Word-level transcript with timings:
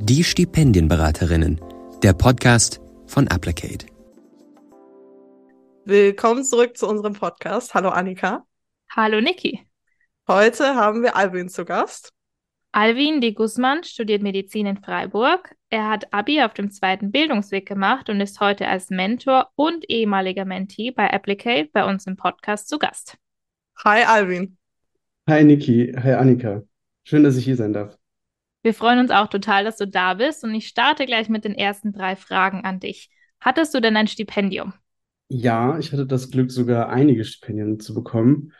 Die 0.00 0.22
Stipendienberaterinnen, 0.22 1.60
der 2.04 2.12
Podcast 2.12 2.80
von 3.06 3.26
Applicate. 3.26 3.86
Willkommen 5.84 6.44
zurück 6.44 6.76
zu 6.76 6.86
unserem 6.86 7.14
Podcast. 7.14 7.74
Hallo 7.74 7.88
Annika. 7.88 8.46
Hallo 8.94 9.20
Niki. 9.20 9.66
Heute 10.28 10.76
haben 10.76 11.02
wir 11.02 11.16
Alvin 11.16 11.48
zu 11.48 11.64
Gast. 11.64 12.12
Alvin 12.70 13.20
de 13.20 13.32
Guzman 13.32 13.82
studiert 13.82 14.22
Medizin 14.22 14.66
in 14.66 14.76
Freiburg. 14.76 15.56
Er 15.68 15.90
hat 15.90 16.12
Abi 16.14 16.42
auf 16.42 16.54
dem 16.54 16.70
zweiten 16.70 17.10
Bildungsweg 17.10 17.66
gemacht 17.66 18.08
und 18.08 18.20
ist 18.20 18.38
heute 18.38 18.68
als 18.68 18.90
Mentor 18.90 19.50
und 19.56 19.90
ehemaliger 19.90 20.44
Mentee 20.44 20.92
bei 20.92 21.12
Applicate 21.12 21.70
bei 21.72 21.84
uns 21.84 22.06
im 22.06 22.14
Podcast 22.14 22.68
zu 22.68 22.78
Gast. 22.78 23.18
Hi 23.84 24.04
Alvin. 24.04 24.58
Hi 25.28 25.42
Niki, 25.42 25.92
hi 25.92 26.12
Annika. 26.12 26.62
Schön, 27.02 27.24
dass 27.24 27.36
ich 27.36 27.44
hier 27.44 27.56
sein 27.56 27.72
darf. 27.72 27.97
Wir 28.62 28.74
freuen 28.74 28.98
uns 28.98 29.10
auch 29.10 29.28
total, 29.28 29.64
dass 29.64 29.76
du 29.76 29.86
da 29.86 30.14
bist 30.14 30.42
und 30.44 30.54
ich 30.54 30.66
starte 30.66 31.06
gleich 31.06 31.28
mit 31.28 31.44
den 31.44 31.54
ersten 31.54 31.92
drei 31.92 32.16
Fragen 32.16 32.64
an 32.64 32.80
dich. 32.80 33.10
Hattest 33.40 33.72
du 33.74 33.80
denn 33.80 33.96
ein 33.96 34.08
Stipendium? 34.08 34.72
Ja, 35.28 35.78
ich 35.78 35.92
hatte 35.92 36.06
das 36.06 36.30
Glück, 36.30 36.50
sogar 36.50 36.88
einige 36.88 37.24
Stipendien 37.24 37.78
zu 37.80 37.94
bekommen. 37.94 38.52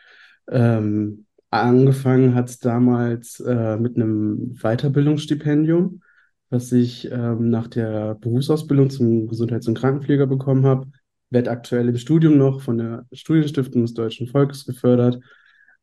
Ähm, 0.51 1.27
angefangen 1.51 2.34
hat 2.34 2.51
es 2.51 2.59
damals 2.59 3.41
äh, 3.41 3.77
mit 3.79 3.97
einem 3.97 4.55
Weiterbildungsstipendium, 4.62 6.03
was 6.51 6.70
ich 6.73 7.11
ähm, 7.11 7.51
nach 7.51 7.69
der 7.69 8.15
Berufsausbildung 8.17 8.91
zum 8.91 9.28
Gesundheits- 9.28 9.67
und 9.67 9.78
Krankenpfleger 9.78 10.27
bekommen 10.27 10.65
habe. 10.67 10.87
Werde 11.30 11.51
aktuell 11.51 11.89
im 11.89 11.97
Studium 11.97 12.39
noch 12.39 12.61
von 12.61 12.78
der 12.78 13.06
Studienstiftung 13.12 13.83
des 13.83 13.95
Deutschen 13.95 14.28
Volkes 14.28 14.65
gefördert 14.65 15.20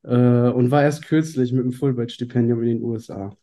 äh, 0.03 0.15
und 0.49 0.71
war 0.71 0.83
erst 0.83 1.05
kürzlich 1.05 1.51
mit 1.51 1.63
einem 1.63 1.73
Fulbright-Stipendium 1.73 2.61
in 2.61 2.69
den 2.69 2.83
USA. 2.83 3.35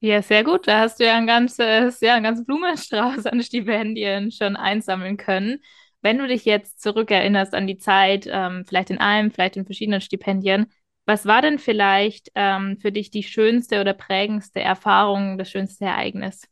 Ja, 0.00 0.22
sehr 0.22 0.44
gut. 0.44 0.68
Da 0.68 0.80
hast 0.80 1.00
du 1.00 1.04
ja 1.06 1.16
ein 1.16 1.26
ganzes, 1.26 2.00
ja, 2.00 2.14
einen 2.14 2.24
ganzen 2.24 2.44
Blumenstrauß 2.44 3.26
an 3.26 3.42
Stipendien 3.42 4.30
schon 4.30 4.56
einsammeln 4.56 5.16
können. 5.16 5.60
Wenn 6.02 6.18
du 6.18 6.28
dich 6.28 6.44
jetzt 6.44 6.80
zurückerinnerst 6.82 7.54
an 7.54 7.66
die 7.66 7.78
Zeit, 7.78 8.28
ähm, 8.30 8.64
vielleicht 8.66 8.90
in 8.90 8.98
einem, 8.98 9.30
vielleicht 9.30 9.56
in 9.56 9.64
verschiedenen 9.64 10.00
Stipendien, 10.00 10.66
was 11.06 11.24
war 11.24 11.40
denn 11.40 11.58
vielleicht 11.58 12.30
ähm, 12.34 12.78
für 12.80 12.92
dich 12.92 13.10
die 13.10 13.22
schönste 13.22 13.80
oder 13.80 13.94
prägendste 13.94 14.60
Erfahrung, 14.60 15.38
das 15.38 15.50
schönste 15.50 15.84
Ereignis? 15.86 16.42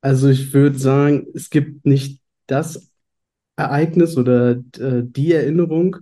Also 0.00 0.28
ich 0.28 0.52
würde 0.52 0.78
sagen, 0.78 1.26
es 1.34 1.48
gibt 1.48 1.86
nicht 1.86 2.20
das 2.46 2.90
Ereignis 3.56 4.16
oder 4.16 4.52
äh, 4.52 5.02
die 5.04 5.32
Erinnerung. 5.32 5.98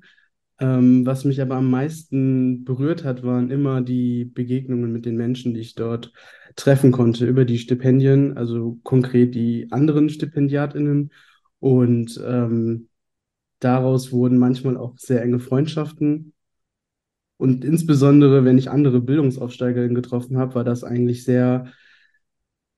Ähm, 0.62 1.05
was 1.05 1.24
mich 1.24 1.42
aber 1.42 1.56
am 1.56 1.68
meisten 1.68 2.62
berührt 2.62 3.02
hat, 3.02 3.24
waren 3.24 3.50
immer 3.50 3.80
die 3.80 4.24
Begegnungen 4.24 4.92
mit 4.92 5.04
den 5.04 5.16
Menschen, 5.16 5.54
die 5.54 5.60
ich 5.60 5.74
dort 5.74 6.12
treffen 6.54 6.92
konnte 6.92 7.27
über 7.27 7.44
die 7.44 7.58
Stipendien, 7.58 8.36
also 8.36 8.78
konkret 8.84 9.34
die 9.34 9.66
anderen 9.72 10.08
StipendiatInnen. 10.08 11.10
Und 11.58 12.22
ähm, 12.24 12.88
daraus 13.58 14.12
wurden 14.12 14.38
manchmal 14.38 14.77
auch 14.77 14.96
sehr 14.98 15.20
enge 15.22 15.41
Freundschaften. 15.41 16.32
Und 17.38 17.64
insbesondere, 17.64 18.44
wenn 18.44 18.56
ich 18.56 18.70
andere 18.70 19.00
Bildungsaufsteigerinnen 19.00 19.97
getroffen 19.97 20.38
habe, 20.38 20.54
war 20.54 20.62
das 20.62 20.84
eigentlich 20.84 21.24
sehr 21.24 21.72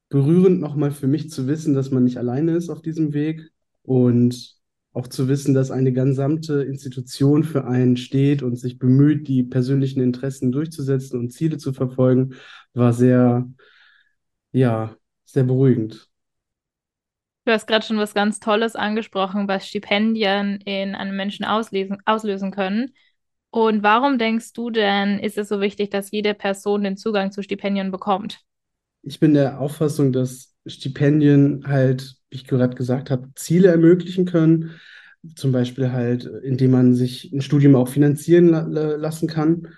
berührend 0.08 0.58
nochmal 0.58 0.90
für 0.90 1.06
mich 1.06 1.28
zu 1.28 1.46
wissen, 1.48 1.74
dass 1.74 1.90
man 1.90 2.04
nicht 2.04 2.16
alleine 2.16 2.52
ist 2.52 2.70
auf 2.70 2.80
diesem 2.80 3.12
Weg 3.12 3.50
und 3.82 4.56
auch 4.94 5.08
zu 5.08 5.28
wissen, 5.28 5.54
dass 5.54 5.70
eine 5.72 5.92
gesamte 5.92 6.62
Institution 6.62 7.42
für 7.42 7.66
einen 7.66 7.96
steht 7.96 8.42
und 8.42 8.56
sich 8.56 8.78
bemüht, 8.78 9.26
die 9.26 9.42
persönlichen 9.42 10.00
Interessen 10.00 10.52
durchzusetzen 10.52 11.18
und 11.18 11.30
Ziele 11.30 11.58
zu 11.58 11.72
verfolgen, 11.72 12.34
war 12.74 12.92
sehr, 12.92 13.46
ja, 14.52 14.96
sehr 15.24 15.44
beruhigend. 15.44 16.08
Du 17.44 17.52
hast 17.52 17.66
gerade 17.66 17.84
schon 17.84 17.98
was 17.98 18.14
ganz 18.14 18.40
Tolles 18.40 18.76
angesprochen, 18.76 19.48
was 19.48 19.66
Stipendien 19.66 20.60
in 20.64 20.94
einem 20.94 21.16
Menschen 21.16 21.44
auslesen, 21.44 21.98
auslösen 22.06 22.52
können. 22.52 22.94
Und 23.50 23.82
warum 23.82 24.18
denkst 24.18 24.52
du 24.52 24.70
denn, 24.70 25.18
ist 25.18 25.36
es 25.36 25.48
so 25.48 25.60
wichtig, 25.60 25.90
dass 25.90 26.10
jede 26.12 26.34
Person 26.34 26.84
den 26.84 26.96
Zugang 26.96 27.32
zu 27.32 27.42
Stipendien 27.42 27.90
bekommt? 27.90 28.40
Ich 29.02 29.20
bin 29.20 29.34
der 29.34 29.60
Auffassung, 29.60 30.12
dass 30.12 30.54
Stipendien 30.66 31.64
halt 31.66 32.16
ich 32.36 32.46
gerade 32.46 32.74
gesagt 32.74 33.10
habe, 33.10 33.28
Ziele 33.34 33.68
ermöglichen 33.68 34.24
können. 34.24 34.72
Zum 35.36 35.52
Beispiel 35.52 35.92
halt, 35.92 36.24
indem 36.24 36.72
man 36.72 36.94
sich 36.94 37.32
ein 37.32 37.40
Studium 37.40 37.76
auch 37.76 37.88
finanzieren 37.88 38.48
la 38.48 38.96
lassen 38.96 39.26
kann. 39.28 39.68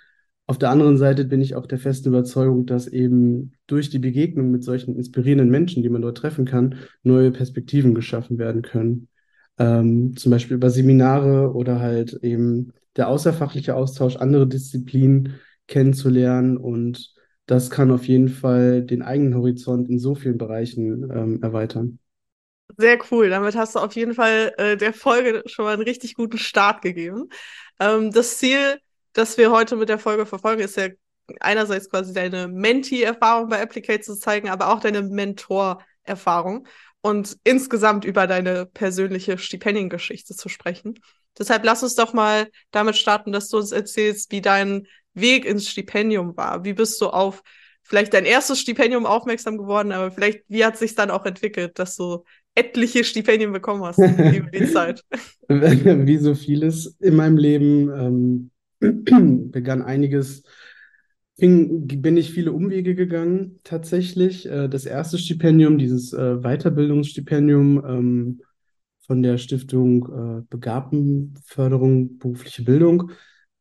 Auf 0.46 0.58
der 0.58 0.70
anderen 0.70 0.96
Seite 0.96 1.24
bin 1.24 1.40
ich 1.40 1.54
auch 1.56 1.66
der 1.66 1.78
festen 1.78 2.08
Überzeugung, 2.08 2.66
dass 2.66 2.86
eben 2.86 3.52
durch 3.66 3.90
die 3.90 3.98
Begegnung 3.98 4.50
mit 4.50 4.62
solchen 4.64 4.96
inspirierenden 4.96 5.50
Menschen, 5.50 5.82
die 5.82 5.88
man 5.88 6.02
dort 6.02 6.18
treffen 6.18 6.44
kann, 6.44 6.76
neue 7.02 7.32
Perspektiven 7.32 7.94
geschaffen 7.94 8.38
werden 8.38 8.62
können. 8.62 9.08
Ähm, 9.58 10.16
zum 10.16 10.30
Beispiel 10.30 10.56
über 10.56 10.70
Seminare 10.70 11.52
oder 11.52 11.80
halt 11.80 12.14
eben 12.22 12.72
der 12.96 13.08
außerfachliche 13.08 13.74
Austausch, 13.74 14.16
andere 14.16 14.46
Disziplinen 14.46 15.34
kennenzulernen 15.66 16.56
und 16.56 17.14
das 17.46 17.70
kann 17.70 17.90
auf 17.90 18.06
jeden 18.08 18.28
Fall 18.28 18.82
den 18.82 19.02
eigenen 19.02 19.34
Horizont 19.34 19.88
in 19.88 19.98
so 19.98 20.14
vielen 20.14 20.38
Bereichen 20.38 21.10
ähm, 21.10 21.42
erweitern. 21.42 21.98
Sehr 22.78 22.98
cool. 23.10 23.30
Damit 23.30 23.56
hast 23.56 23.74
du 23.74 23.78
auf 23.78 23.94
jeden 23.94 24.14
Fall 24.14 24.52
äh, 24.58 24.76
der 24.76 24.92
Folge 24.92 25.42
schon 25.46 25.64
mal 25.64 25.74
einen 25.74 25.82
richtig 25.82 26.14
guten 26.14 26.38
Start 26.38 26.82
gegeben. 26.82 27.28
Ähm, 27.80 28.12
das 28.12 28.38
Ziel, 28.38 28.80
das 29.14 29.38
wir 29.38 29.50
heute 29.50 29.76
mit 29.76 29.88
der 29.88 29.98
Folge 29.98 30.26
verfolgen, 30.26 30.62
ist 30.62 30.76
ja 30.76 30.88
einerseits 31.40 31.88
quasi 31.88 32.12
deine 32.12 32.48
Mentee-Erfahrung 32.48 33.48
bei 33.48 33.60
Applicate 33.60 34.02
zu 34.02 34.18
zeigen, 34.18 34.48
aber 34.48 34.68
auch 34.68 34.80
deine 34.80 35.02
Mentor-Erfahrung 35.02 36.68
und 37.00 37.36
insgesamt 37.44 38.04
über 38.04 38.26
deine 38.26 38.66
persönliche 38.66 39.38
Stipendiengeschichte 39.38 40.34
zu 40.34 40.48
sprechen. 40.48 41.00
Deshalb 41.38 41.64
lass 41.64 41.82
uns 41.82 41.94
doch 41.94 42.12
mal 42.12 42.48
damit 42.70 42.96
starten, 42.96 43.32
dass 43.32 43.48
du 43.48 43.56
uns 43.58 43.72
erzählst, 43.72 44.30
wie 44.32 44.40
dein 44.40 44.86
Weg 45.14 45.44
ins 45.44 45.68
Stipendium 45.68 46.36
war. 46.36 46.64
Wie 46.64 46.74
bist 46.74 47.00
du 47.00 47.08
auf 47.08 47.42
vielleicht 47.82 48.12
dein 48.14 48.24
erstes 48.24 48.60
Stipendium 48.60 49.06
aufmerksam 49.06 49.56
geworden, 49.56 49.92
aber 49.92 50.10
vielleicht, 50.10 50.44
wie 50.48 50.64
hat 50.64 50.76
sich 50.76 50.94
dann 50.94 51.10
auch 51.10 51.24
entwickelt, 51.24 51.78
dass 51.78 51.96
du 51.96 52.24
etliche 52.56 53.04
Stipendien 53.04 53.52
bekommen 53.52 53.84
hast 53.84 53.98
über 53.98 54.50
die 54.50 54.66
Zeit. 54.66 55.04
Wie 55.48 56.18
so 56.18 56.34
vieles 56.34 56.96
in 56.98 57.14
meinem 57.14 57.36
Leben 57.36 58.50
ähm, 58.80 59.50
begann 59.50 59.82
einiges, 59.82 60.42
fing, 61.38 61.86
bin 61.86 62.16
ich 62.16 62.32
viele 62.32 62.52
Umwege 62.52 62.94
gegangen 62.94 63.60
tatsächlich. 63.62 64.46
Äh, 64.46 64.68
das 64.68 64.86
erste 64.86 65.18
Stipendium, 65.18 65.78
dieses 65.78 66.12
äh, 66.12 66.36
Weiterbildungsstipendium 66.36 67.84
ähm, 67.86 68.40
von 69.06 69.22
der 69.22 69.38
Stiftung 69.38 70.08
äh, 70.08 70.42
Begabtenförderung 70.50 72.18
berufliche 72.18 72.64
Bildung, 72.64 73.12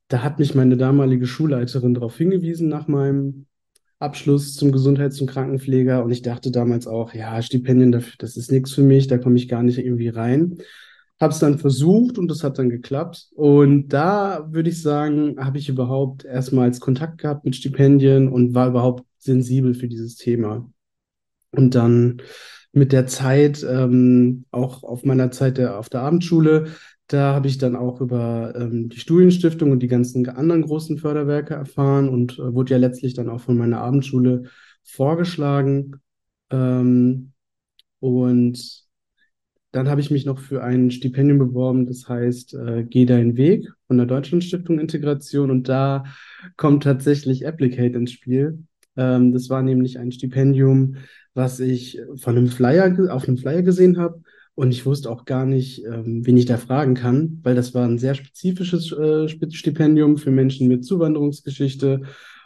da 0.08 0.24
hat 0.24 0.40
mich 0.40 0.56
meine 0.56 0.78
damalige 0.78 1.28
Schulleiterin 1.28 1.94
darauf 1.94 2.18
hingewiesen 2.18 2.70
nach 2.70 2.88
meinem 2.88 3.48
Abschluss 4.00 4.56
zum 4.56 4.72
Gesundheits- 4.72 5.22
und 5.22 5.28
Krankenpfleger 5.28 6.04
und 6.04 6.12
ich 6.12 6.22
dachte 6.22 6.52
damals 6.52 6.88
auch, 6.88 7.14
ja, 7.14 7.42
Stipendien, 7.42 7.92
das 7.92 8.38
ist 8.38 8.52
nichts 8.52 8.74
für 8.74 8.84
mich, 8.84 9.08
da 9.08 9.18
komme 9.18 9.38
ich 9.38 9.48
gar 9.48 9.64
nicht 9.64 9.78
irgendwie 9.78 10.10
rein. 10.10 10.58
Habe 11.20 11.32
es 11.32 11.40
dann 11.40 11.60
versucht 11.60 12.18
und 12.18 12.28
das 12.28 12.44
hat 12.44 12.60
dann 12.60 12.70
geklappt. 12.70 13.30
Und 13.36 13.88
da 13.88 14.50
würde 14.52 14.70
ich 14.70 14.82
sagen, 14.82 15.38
habe 15.40 15.58
ich 15.58 15.70
überhaupt 15.70 16.26
erstmals 16.26 16.82
Kontakt 16.82 17.20
gehabt 17.20 17.46
mit 17.46 17.56
Stipendien 17.56 18.28
und 18.28 18.54
war 18.54 18.68
überhaupt 18.68 19.06
sensibel 19.18 19.74
für 19.76 19.88
dieses 19.88 20.18
Thema. 20.18 20.70
Und 21.52 21.74
dann 21.74 22.22
mit 22.74 22.92
der 22.92 23.08
Zeit, 23.08 23.66
ähm, 23.68 24.44
auch 24.52 24.84
auf 24.84 25.06
meiner 25.06 25.32
Zeit 25.32 25.58
der, 25.58 25.80
auf 25.80 25.88
der 25.88 26.02
Abendschule, 26.02 26.66
da 27.08 27.36
habe 27.36 27.48
ich 27.48 27.58
dann 27.58 27.76
auch 27.76 28.02
über 28.02 28.54
ähm, 28.56 28.90
die 28.90 29.00
Studienstiftung 29.00 29.72
und 29.72 29.80
die 29.82 29.88
ganzen 29.88 30.28
anderen 30.28 30.64
großen 30.64 30.98
Förderwerke 30.98 31.54
erfahren 31.54 32.10
und 32.10 32.40
äh, 32.40 32.54
wurde 32.54 32.72
ja 32.72 32.78
letztlich 32.78 33.14
dann 33.14 33.30
auch 33.30 33.42
von 33.42 33.58
meiner 33.58 33.82
Abendschule 33.82 34.44
vorgeschlagen. 34.84 35.97
Ähm, 36.50 37.34
und 38.00 38.85
dann 39.72 39.90
habe 39.90 40.02
ich 40.02 40.09
mich 40.09 40.26
noch 40.26 40.40
für 40.40 40.64
ein 40.64 40.90
Stipendium 40.90 41.38
beworben, 41.38 41.85
das 41.85 42.08
heißt 42.08 42.56
äh, 42.56 42.85
Geh 42.90 43.06
deinen 43.06 43.35
Weg 43.38 43.68
von 43.88 43.97
der 43.97 44.06
Deutschlandstiftung 44.08 44.79
Integration. 44.79 45.52
Und 45.52 45.70
da 45.70 46.06
kommt 46.58 46.84
tatsächlich 46.84 47.46
Applicate 47.46 47.97
ins 47.97 48.14
Spiel. 48.14 48.64
Ähm, 48.97 49.32
das 49.32 49.50
war 49.50 49.62
nämlich 49.62 50.00
ein 50.00 50.12
Stipendium, 50.12 50.96
was 51.35 51.59
ich 51.59 52.00
von 52.16 52.38
einem 52.38 52.47
Flyer 52.47 53.14
auf 53.14 53.28
einem 53.28 53.38
Flyer 53.38 53.62
gesehen 53.62 53.97
habe 53.97 54.24
und 54.55 54.72
ich 54.72 54.85
wusste 54.85 55.09
auch 55.11 55.25
gar 55.25 55.46
nicht, 55.46 55.84
ähm, 55.85 56.25
wen 56.25 56.37
ich 56.37 56.46
da 56.46 56.57
fragen 56.57 56.96
kann, 56.96 57.40
weil 57.43 57.55
das 57.55 57.73
war 57.73 57.85
ein 57.85 57.97
sehr 57.97 58.16
spezifisches 58.16 58.91
äh, 58.91 59.28
Stipendium 59.28 60.17
für 60.17 60.31
Menschen 60.31 60.67
mit 60.67 60.85
Zuwanderungsgeschichte 60.85 62.03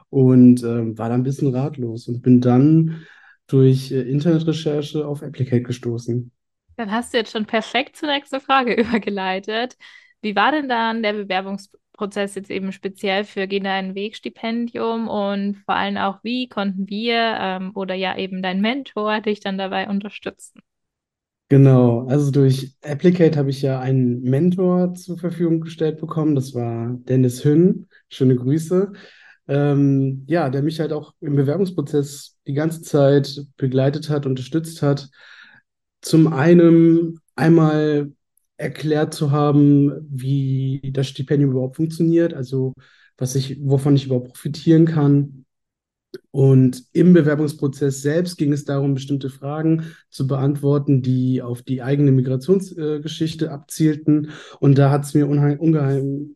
und 0.10 0.64
ähm, 0.64 0.98
war 0.98 1.10
da 1.10 1.16
ein 1.16 1.24
bisschen 1.24 1.54
ratlos 1.54 2.08
und 2.08 2.22
bin 2.22 2.42
dann 2.42 3.06
durch 3.48 3.92
äh, 3.92 4.02
Internetrecherche 4.02 5.06
auf 5.06 5.22
Applicate 5.22 5.64
gestoßen. 5.64 6.32
Dann 6.78 6.92
hast 6.92 7.14
du 7.14 7.18
jetzt 7.18 7.32
schon 7.32 7.46
perfekt 7.46 7.96
zur 7.96 8.10
nächsten 8.10 8.40
Frage 8.42 8.74
übergeleitet. 8.82 9.78
Wie 10.22 10.36
war 10.36 10.52
denn 10.52 10.68
dann 10.68 11.04
der 11.04 11.14
Bewerbungsprozess? 11.14 11.80
Prozess 12.00 12.36
jetzt 12.36 12.50
eben 12.50 12.72
speziell 12.72 13.26
für 13.26 13.46
Geh 13.46 13.60
deinen 13.60 13.94
Weg 13.94 14.16
Stipendium 14.16 15.10
und 15.10 15.58
vor 15.66 15.76
allem 15.76 15.98
auch, 15.98 16.24
wie 16.24 16.48
konnten 16.48 16.88
wir 16.88 17.38
ähm, 17.38 17.72
oder 17.76 17.94
ja 17.94 18.18
eben 18.18 18.42
dein 18.42 18.62
Mentor 18.62 19.20
dich 19.20 19.42
dann 19.42 19.58
dabei 19.58 19.90
unterstützen? 19.90 20.62
Genau, 21.52 22.06
also 22.08 22.30
durch 22.30 22.76
Applicate 22.84 23.36
habe 23.40 23.50
ich 23.50 23.64
ja 23.64 23.80
einen 23.80 24.22
Mentor 24.22 24.94
zur 24.94 25.18
Verfügung 25.18 25.62
gestellt 25.62 26.00
bekommen. 26.00 26.36
Das 26.36 26.54
war 26.54 26.96
Dennis 27.08 27.44
Hünn. 27.44 27.88
Schöne 28.08 28.36
Grüße. 28.36 28.94
Ähm, 29.48 30.26
ja, 30.28 30.50
der 30.52 30.62
mich 30.62 30.80
halt 30.80 30.94
auch 30.94 31.14
im 31.22 31.36
Bewerbungsprozess 31.36 32.38
die 32.46 32.54
ganze 32.54 32.84
Zeit 32.84 33.42
begleitet 33.58 34.10
hat, 34.10 34.28
unterstützt 34.28 34.84
hat. 34.84 35.10
Zum 36.02 36.32
einen 36.32 37.20
einmal 37.36 38.12
erklärt 38.58 39.16
zu 39.16 39.32
haben, 39.32 39.92
wie 40.10 40.92
das 40.94 41.08
Stipendium 41.08 41.52
überhaupt 41.52 41.78
funktioniert, 41.78 42.34
also 42.36 42.74
was 43.18 43.34
ich, 43.34 43.58
wovon 43.64 43.96
ich 43.96 44.06
überhaupt 44.06 44.30
profitieren 44.30 44.86
kann. 44.86 45.46
Und 46.32 46.84
im 46.94 47.14
Bewerbungsprozess 47.14 48.02
selbst 48.02 48.38
ging 48.38 48.54
es 48.54 48.64
darum, 48.64 48.94
bestimmte 48.94 49.30
Fragen 49.30 49.86
zu 50.10 50.28
beantworten, 50.28 51.02
die 51.02 51.42
auf 51.42 51.64
die 51.64 51.82
eigene 51.82 52.12
Migrationsgeschichte 52.12 53.46
äh, 53.46 53.50
abzielten. 53.50 54.32
Und 54.60 54.78
da 54.78 54.92
hat 54.92 55.06
es 55.06 55.16
mir 55.16 55.28
ungeheim, 55.28 56.36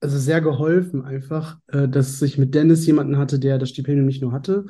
also 0.00 0.18
sehr 0.18 0.40
geholfen, 0.40 1.02
einfach, 1.02 1.58
äh, 1.68 1.88
dass 1.88 2.22
ich 2.22 2.38
mit 2.38 2.54
Dennis 2.54 2.86
jemanden 2.86 3.18
hatte, 3.18 3.40
der 3.40 3.58
das 3.58 3.70
Stipendium 3.70 4.06
nicht 4.06 4.22
nur 4.22 4.32
hatte, 4.32 4.66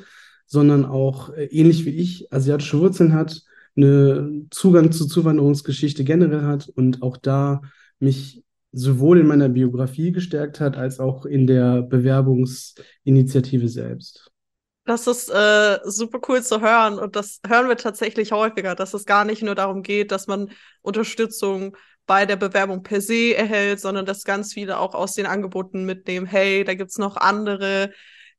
sondern 0.46 0.86
auch 0.86 1.30
äh, 1.34 1.44
ähnlich 1.46 1.84
wie 1.84 1.90
ich 1.90 2.32
asiatische 2.32 2.78
Wurzeln 2.78 3.12
hat, 3.12 3.42
einen 3.76 4.48
Zugang 4.50 4.92
zur 4.92 5.08
Zuwanderungsgeschichte 5.08 6.04
generell 6.04 6.42
hat 6.42 6.68
und 6.68 7.02
auch 7.02 7.16
da 7.16 7.60
mich 7.98 8.44
sowohl 8.72 9.20
in 9.20 9.26
meiner 9.26 9.48
Biografie 9.48 10.12
gestärkt 10.12 10.60
hat, 10.60 10.76
als 10.76 11.00
auch 11.00 11.26
in 11.26 11.46
der 11.46 11.82
Bewerbungsinitiative 11.82 13.68
selbst. 13.68 14.33
Das 14.86 15.06
ist 15.06 15.30
äh, 15.30 15.78
super 15.84 16.20
cool 16.28 16.42
zu 16.42 16.60
hören 16.60 16.98
und 16.98 17.16
das 17.16 17.40
hören 17.46 17.68
wir 17.68 17.76
tatsächlich 17.76 18.32
häufiger, 18.32 18.74
dass 18.74 18.92
es 18.92 19.06
gar 19.06 19.24
nicht 19.24 19.42
nur 19.42 19.54
darum 19.54 19.82
geht, 19.82 20.12
dass 20.12 20.26
man 20.26 20.50
Unterstützung 20.82 21.74
bei 22.06 22.26
der 22.26 22.36
Bewerbung 22.36 22.82
per 22.82 23.00
se 23.00 23.34
erhält, 23.34 23.80
sondern 23.80 24.04
dass 24.04 24.24
ganz 24.24 24.52
viele 24.52 24.78
auch 24.78 24.94
aus 24.94 25.14
den 25.14 25.24
Angeboten 25.24 25.84
mitnehmen, 25.84 26.26
hey, 26.26 26.64
da 26.64 26.74
gibt's 26.74 26.98
noch 26.98 27.16
andere, 27.16 27.92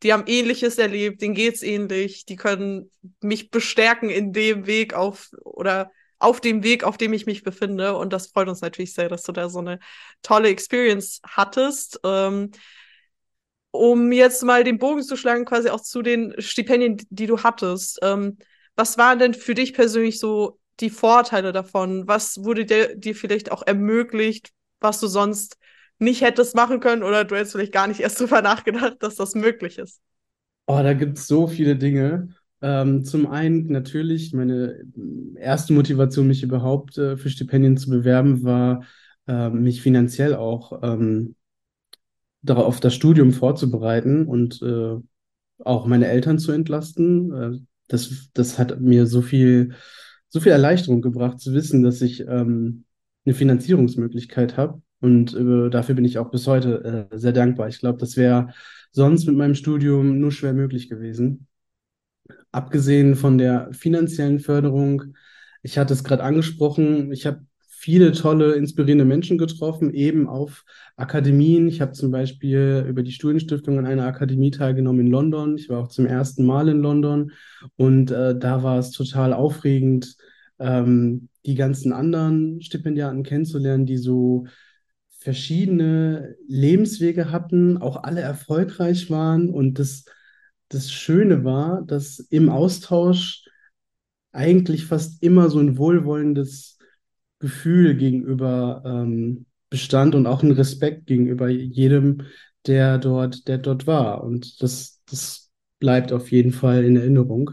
die 0.04 0.14
haben 0.14 0.26
Ähnliches 0.28 0.78
erlebt, 0.78 1.22
denen 1.22 1.34
geht's 1.34 1.64
ähnlich, 1.64 2.26
die 2.26 2.36
können 2.36 2.92
mich 3.22 3.50
bestärken 3.50 4.12
in 4.12 4.34
dem 4.34 4.68
Weg 4.68 4.94
auf 4.94 5.30
oder 5.44 5.90
auf 6.20 6.42
dem 6.42 6.64
Weg, 6.64 6.84
auf 6.84 6.98
dem 6.98 7.14
ich 7.14 7.26
mich 7.26 7.44
befinde. 7.44 7.96
Und 7.98 8.14
das 8.14 8.28
freut 8.28 8.48
uns 8.48 8.62
natürlich 8.62 8.94
sehr, 8.94 9.10
dass 9.10 9.24
du 9.24 9.32
da 9.32 9.50
so 9.50 9.60
eine 9.60 9.80
tolle 10.22 10.50
Experience 10.50 11.22
hattest. 11.26 12.00
Ähm, 12.04 12.52
um 13.78 14.12
jetzt 14.12 14.44
mal 14.44 14.64
den 14.64 14.78
Bogen 14.78 15.04
zu 15.04 15.16
schlagen, 15.16 15.46
quasi 15.46 15.70
auch 15.70 15.82
zu 15.82 16.02
den 16.02 16.34
Stipendien, 16.40 16.98
die 17.10 17.28
du 17.28 17.44
hattest. 17.44 18.00
Ähm, 18.02 18.38
was 18.76 18.98
waren 18.98 19.20
denn 19.20 19.34
für 19.34 19.54
dich 19.56 19.74
persönlich 19.74 20.20
so 20.20 20.60
die 20.80 20.90
Vorteile 20.90 21.52
davon? 21.52 22.08
Was 22.08 22.44
wurde 22.44 22.66
dir, 22.66 22.96
dir 22.96 23.16
vielleicht 23.16 23.52
auch 23.52 23.64
ermöglicht, 23.66 24.52
was 24.80 25.00
du 25.00 25.08
sonst 25.08 25.58
nicht 26.00 26.22
hättest 26.22 26.56
machen 26.56 26.80
können 26.80 27.04
oder 27.04 27.24
du 27.24 27.36
hättest 27.36 27.54
vielleicht 27.54 27.72
gar 27.72 27.88
nicht 27.88 28.02
erst 28.02 28.20
drüber 28.20 28.42
nachgedacht, 28.42 28.98
dass 29.00 29.16
das 29.16 29.36
möglich 29.36 29.78
ist? 29.78 30.02
Oh, 30.68 30.80
da 30.82 30.94
gibt 30.94 31.18
es 31.18 31.28
so 31.28 31.48
viele 31.48 31.76
Dinge. 31.76 32.30
Ähm, 32.62 33.06
zum 33.06 33.28
einen 33.28 33.68
natürlich, 33.68 34.34
meine 34.34 34.84
erste 35.36 35.74
Motivation, 35.74 36.28
mich 36.28 36.42
überhaupt 36.42 36.98
äh, 36.98 37.18
für 37.18 37.30
Stipendien 37.30 37.78
zu 37.78 37.90
bewerben, 37.90 38.44
war, 38.44 38.84
äh, 39.28 39.50
mich 39.50 39.82
finanziell 39.82 40.36
auch 40.36 40.82
ähm, 40.82 41.36
darauf 42.46 42.66
auf 42.66 42.80
das 42.80 42.94
Studium 42.94 43.32
vorzubereiten 43.32 44.28
und 44.28 44.62
äh, 44.62 44.96
auch 45.64 45.86
meine 45.86 46.08
Eltern 46.08 46.40
zu 46.40 46.52
entlasten. 46.52 47.34
Äh, 47.34 47.60
das, 47.88 48.30
das 48.34 48.58
hat 48.60 48.80
mir 48.82 49.08
so 49.08 49.22
viel, 49.22 49.76
so 50.30 50.40
viel 50.40 50.52
Erleichterung 50.52 51.02
gebracht, 51.02 51.40
zu 51.40 51.54
wissen, 51.54 51.84
dass 51.84 52.02
ich 52.02 52.22
ähm, 52.22 52.86
eine 53.26 53.36
Finanzierungsmöglichkeit 53.36 54.58
habe. 54.58 54.82
Und 55.02 55.34
äh, 55.34 55.70
dafür 55.70 55.96
bin 55.96 56.06
ich 56.06 56.18
auch 56.18 56.32
bis 56.32 56.48
heute 56.48 57.10
äh, 57.12 57.18
sehr 57.18 57.34
dankbar. 57.34 57.68
Ich 57.68 57.80
glaube, 57.80 58.00
das 58.00 58.18
wäre 58.18 58.54
sonst 58.92 59.26
mit 59.28 59.36
meinem 59.36 59.56
Studium 59.56 60.20
nur 60.20 60.32
schwer 60.32 60.54
möglich 60.54 60.90
gewesen. 60.90 61.48
Abgesehen 62.52 63.16
von 63.16 63.38
der 63.38 63.70
finanziellen 63.74 64.40
Förderung, 64.40 65.16
ich 65.62 65.78
hatte 65.78 65.94
es 65.94 66.04
gerade 66.04 66.24
angesprochen, 66.24 67.12
ich 67.12 67.26
habe 67.26 67.46
viele 67.86 68.14
tolle, 68.14 68.54
inspirierende 68.56 69.06
Menschen 69.06 69.38
getroffen, 69.38 69.94
eben 69.94 70.28
auf 70.28 70.66
Akademien. 70.96 71.68
Ich 71.68 71.82
habe 71.82 71.92
zum 71.92 72.10
Beispiel 72.10 72.84
über 72.90 73.04
die 73.04 73.12
Studienstiftung 73.12 73.78
an 73.78 73.86
einer 73.86 74.08
Akademie 74.08 74.50
teilgenommen 74.50 75.02
in 75.02 75.12
London. 75.12 75.56
Ich 75.56 75.70
war 75.70 75.84
auch 75.84 75.88
zum 75.90 76.08
ersten 76.08 76.48
Mal 76.48 76.68
in 76.68 76.80
London 76.80 77.32
und 77.76 78.10
äh, 78.10 78.36
da 78.36 78.64
war 78.64 78.80
es 78.80 78.90
total 78.90 79.34
aufregend, 79.34 80.18
ähm, 80.58 81.30
die 81.46 81.54
ganzen 81.54 81.94
anderen 81.94 82.60
Stipendiaten 82.64 83.22
kennenzulernen, 83.22 83.86
die 83.86 83.98
so 83.98 84.48
verschiedene 85.20 86.36
Lebenswege 86.48 87.30
hatten, 87.30 87.78
auch 87.78 88.02
alle 88.02 88.22
erfolgreich 88.22 89.12
waren. 89.12 89.52
Und 89.52 89.78
das, 89.78 90.06
das 90.70 90.92
Schöne 90.92 91.44
war, 91.44 91.84
dass 91.84 92.18
im 92.18 92.50
Austausch 92.50 93.46
eigentlich 94.32 94.86
fast 94.88 95.22
immer 95.22 95.52
so 95.52 95.60
ein 95.60 95.78
wohlwollendes 95.78 96.75
Gefühl 97.46 97.96
gegenüber 97.96 98.82
ähm, 98.86 99.46
bestand 99.70 100.16
und 100.16 100.26
auch 100.28 100.42
ein 100.44 100.52
Respekt 100.52 101.06
gegenüber 101.06 101.48
jedem, 101.50 102.24
der 102.66 102.98
dort, 102.98 103.48
der 103.48 103.60
dort 103.60 103.88
war. 103.88 104.24
Und 104.24 104.62
das, 104.64 105.02
das 105.10 105.52
bleibt 105.80 106.12
auf 106.12 106.32
jeden 106.32 106.52
Fall 106.52 106.84
in 106.84 106.96
Erinnerung. 106.98 107.52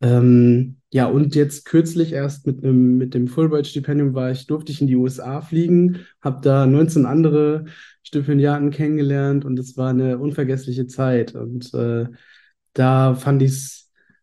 Ähm, 0.00 0.78
ja, 0.90 1.06
und 1.06 1.34
jetzt 1.36 1.64
kürzlich 1.64 2.12
erst 2.12 2.46
mit 2.46 2.64
einem, 2.64 2.98
mit 2.98 3.14
dem 3.14 3.28
Fulbright-Stipendium 3.28 4.14
war 4.14 4.30
ich, 4.32 4.46
durfte 4.46 4.72
ich 4.72 4.80
in 4.80 4.88
die 4.88 4.96
USA 4.96 5.40
fliegen, 5.40 6.00
habe 6.20 6.40
da 6.42 6.66
19 6.66 7.06
andere 7.06 7.66
Stipendiaten 8.02 8.70
kennengelernt 8.70 9.44
und 9.44 9.58
es 9.58 9.76
war 9.76 9.90
eine 9.90 10.18
unvergessliche 10.18 10.86
Zeit. 10.88 11.34
Und 11.34 11.72
äh, 11.74 12.06
da 12.72 13.14
fand 13.14 13.42
ich 13.42 13.52
es 13.52 13.81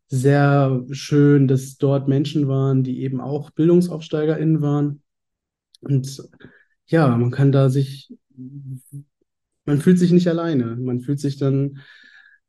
sehr 0.10 0.84
schön, 0.92 1.48
dass 1.48 1.78
dort 1.78 2.08
Menschen 2.08 2.48
waren, 2.48 2.84
die 2.84 3.02
eben 3.02 3.22
auch 3.22 3.52
BildungsaufsteigerInnen 3.52 4.62
waren. 4.62 5.02
Und 5.82 6.22
ja, 6.88 7.16
man 7.16 7.32
kann 7.32 7.52
da 7.52 7.70
sich, 7.70 8.12
man 9.66 9.80
fühlt 9.80 10.00
sich 10.00 10.12
nicht 10.12 10.28
alleine. 10.28 10.76
Man 10.76 11.02
fühlt 11.02 11.20
sich 11.20 11.38
dann 11.38 11.80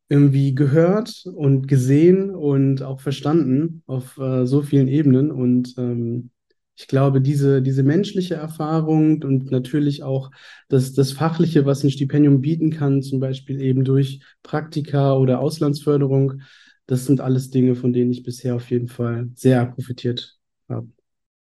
irgendwie 0.09 0.55
gehört 0.55 1.25
und 1.27 1.69
gesehen 1.69 2.31
und 2.35 2.83
auch 2.83 3.01
verstanden 3.01 3.83
auf 3.87 4.19
äh, 4.19 4.47
so 4.47 4.63
vielen 4.63 4.89
Ebenen. 4.89 5.31
Und 5.31 5.75
ähm, 5.79 6.31
ich 6.77 6.89
glaube, 6.89 7.21
diese, 7.21 7.61
diese 7.61 7.83
menschliche 7.83 8.35
Erfahrung 8.35 9.23
und 9.23 9.51
natürlich 9.51 10.03
auch 10.03 10.31
das, 10.69 10.95
das 10.95 11.13
Fachliche, 11.13 11.67
was 11.67 11.85
ein 11.85 11.91
Stipendium 11.91 12.41
bieten 12.41 12.71
kann, 12.71 13.03
zum 13.03 13.21
Beispiel 13.21 13.61
eben 13.61 13.85
durch 13.85 14.21
Praktika 14.43 15.15
oder 15.15 15.41
Auslandsförderung, 15.41 16.41
das 16.91 17.07
sind 17.07 17.21
alles 17.21 17.51
Dinge, 17.51 17.77
von 17.77 17.93
denen 17.93 18.11
ich 18.11 18.25
bisher 18.25 18.57
auf 18.57 18.69
jeden 18.71 18.89
Fall 18.89 19.29
sehr 19.35 19.65
profitiert 19.65 20.37
habe. 20.69 20.89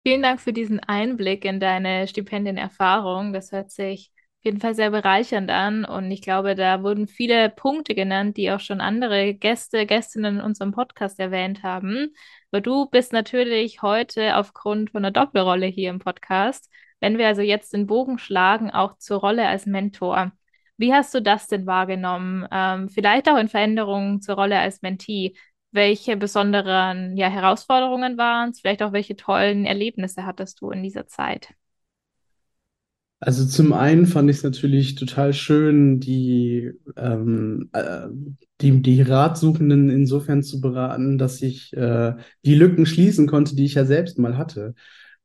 Vielen 0.04 0.22
Dank 0.22 0.40
für 0.40 0.52
diesen 0.52 0.80
Einblick 0.80 1.44
in 1.44 1.60
deine 1.60 2.08
Stipendienerfahrung. 2.08 3.32
Das 3.32 3.52
hört 3.52 3.70
sich 3.70 4.10
auf 4.40 4.44
jeden 4.46 4.60
Fall 4.60 4.74
sehr 4.74 4.90
bereichernd 4.90 5.50
an. 5.50 5.84
Und 5.84 6.10
ich 6.10 6.22
glaube, 6.22 6.56
da 6.56 6.82
wurden 6.82 7.06
viele 7.06 7.50
Punkte 7.50 7.94
genannt, 7.94 8.36
die 8.36 8.50
auch 8.50 8.58
schon 8.58 8.80
andere 8.80 9.34
Gäste, 9.34 9.86
Gästinnen 9.86 10.38
in 10.38 10.44
unserem 10.44 10.72
Podcast 10.72 11.20
erwähnt 11.20 11.62
haben. 11.62 12.14
Aber 12.50 12.60
du 12.60 12.86
bist 12.86 13.12
natürlich 13.12 13.80
heute 13.80 14.36
aufgrund 14.36 14.90
von 14.90 15.04
einer 15.04 15.12
Doppelrolle 15.12 15.66
hier 15.66 15.90
im 15.90 16.00
Podcast. 16.00 16.68
Wenn 16.98 17.16
wir 17.16 17.28
also 17.28 17.42
jetzt 17.42 17.72
den 17.72 17.86
Bogen 17.86 18.18
schlagen, 18.18 18.72
auch 18.72 18.98
zur 18.98 19.20
Rolle 19.20 19.46
als 19.46 19.66
Mentor. 19.66 20.32
Wie 20.78 20.94
hast 20.94 21.14
du 21.14 21.20
das 21.22 21.48
denn 21.48 21.66
wahrgenommen? 21.66 22.46
Ähm, 22.52 22.88
vielleicht 22.88 23.28
auch 23.28 23.36
in 23.38 23.48
Veränderungen 23.48 24.20
zur 24.22 24.36
Rolle 24.36 24.58
als 24.60 24.82
Mentee. 24.82 25.34
Welche 25.72 26.16
besonderen 26.16 27.16
ja, 27.16 27.28
Herausforderungen 27.28 28.16
waren 28.16 28.50
es? 28.50 28.60
Vielleicht 28.60 28.82
auch 28.82 28.92
welche 28.92 29.16
tollen 29.16 29.66
Erlebnisse 29.66 30.24
hattest 30.24 30.60
du 30.60 30.70
in 30.70 30.82
dieser 30.82 31.06
Zeit? 31.06 31.50
Also 33.20 33.44
zum 33.46 33.72
einen 33.72 34.06
fand 34.06 34.30
ich 34.30 34.36
es 34.38 34.42
natürlich 34.44 34.94
total 34.94 35.32
schön, 35.34 35.98
die, 35.98 36.70
ähm, 36.96 37.68
äh, 37.72 38.06
die, 38.60 38.80
die 38.80 39.02
Ratsuchenden 39.02 39.90
insofern 39.90 40.42
zu 40.44 40.60
beraten, 40.60 41.18
dass 41.18 41.42
ich 41.42 41.72
äh, 41.76 42.14
die 42.44 42.54
Lücken 42.54 42.86
schließen 42.86 43.26
konnte, 43.26 43.56
die 43.56 43.64
ich 43.64 43.74
ja 43.74 43.84
selbst 43.84 44.18
mal 44.20 44.36
hatte. 44.38 44.74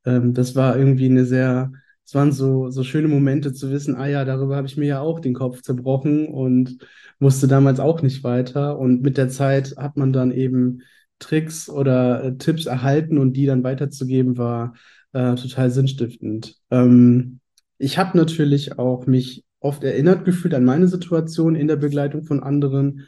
Ähm, 0.06 0.34
das 0.34 0.56
war 0.56 0.76
irgendwie 0.78 1.06
eine 1.06 1.26
sehr 1.26 1.72
es 2.06 2.14
waren 2.14 2.32
so, 2.32 2.70
so 2.70 2.84
schöne 2.84 3.08
Momente 3.08 3.54
zu 3.54 3.72
wissen, 3.72 3.96
ah 3.96 4.08
ja, 4.08 4.26
darüber 4.26 4.56
habe 4.56 4.68
ich 4.68 4.78
mir 4.78 4.88
ja 4.88 5.00
auch 5.00 5.20
den 5.20 5.34
Kopf 5.34 5.62
zerbrochen 5.62 6.28
und 6.28 6.78
wusste 7.20 7.48
damals 7.48 7.80
auch 7.80 8.02
nicht 8.02 8.24
weiter. 8.24 8.78
Und 8.78 9.02
mit 9.02 9.18
der 9.18 9.30
Zeit 9.30 9.76
hat 9.78 9.98
man 9.98 10.12
dann 10.12 10.32
eben 10.32 10.82
Tricks 11.20 11.70
oder 11.70 12.24
äh, 12.24 12.38
Tipps 12.38 12.66
erhalten 12.66 13.18
und 13.18 13.34
die 13.34 13.46
dann 13.46 13.64
weiterzugeben, 13.64 14.38
war 14.38 14.74
äh, 15.14 15.36
total 15.36 15.72
sinnstiftend. 15.72 16.58
Ähm, 16.72 17.40
ich 17.78 17.98
habe 17.98 18.18
natürlich 18.18 18.78
auch 18.78 19.08
mich 19.08 19.46
oft 19.60 19.84
erinnert 19.84 20.26
gefühlt 20.26 20.54
an 20.54 20.66
meine 20.66 20.88
Situation 20.88 21.56
in 21.56 21.68
der 21.68 21.78
Begleitung 21.78 22.24
von 22.24 22.44
anderen. 22.44 23.08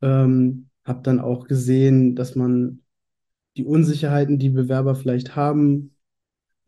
Ähm, 0.00 0.68
habe 0.84 1.02
dann 1.04 1.20
auch 1.20 1.46
gesehen, 1.46 2.16
dass 2.16 2.34
man 2.34 2.80
die 3.56 3.64
Unsicherheiten, 3.64 4.38
die 4.38 4.50
Bewerber 4.50 4.96
vielleicht 4.96 5.36
haben, 5.36 5.91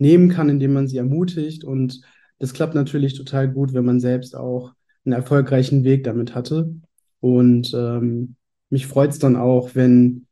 nehmen 0.05 0.29
kann, 0.29 0.51
indem 0.51 0.75
man 0.75 0.87
sie 0.87 0.99
ermutigt. 0.99 1.65
Und 1.65 2.03
das 2.39 2.53
klappt 2.53 2.75
natürlich 2.75 3.15
total 3.15 3.51
gut, 3.51 3.73
wenn 3.73 3.87
man 3.87 4.01
selbst 4.01 4.37
auch 4.37 4.75
einen 5.07 5.15
erfolgreichen 5.15 5.83
Weg 5.83 6.05
damit 6.05 6.35
hatte. 6.35 6.75
Und 7.21 7.73
ähm, 7.75 8.37
mich 8.69 8.87
freut 8.87 9.11
es 9.13 9.19
dann 9.19 9.35
auch, 9.35 9.75
wenn 9.75 10.27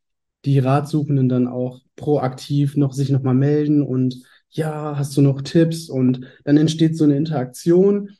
die 0.45 0.59
Ratsuchenden 0.59 1.31
dann 1.31 1.47
auch 1.47 1.81
proaktiv 1.97 2.77
noch 2.77 2.93
sich 2.93 3.09
nochmal 3.11 3.35
melden 3.35 3.83
und 3.83 4.23
ja, 4.51 4.99
hast 4.99 5.17
du 5.17 5.23
noch 5.23 5.41
Tipps? 5.41 5.89
Und 5.89 6.27
dann 6.45 6.59
entsteht 6.59 6.99
so 6.99 7.05
eine 7.05 7.17
Interaktion. 7.17 8.11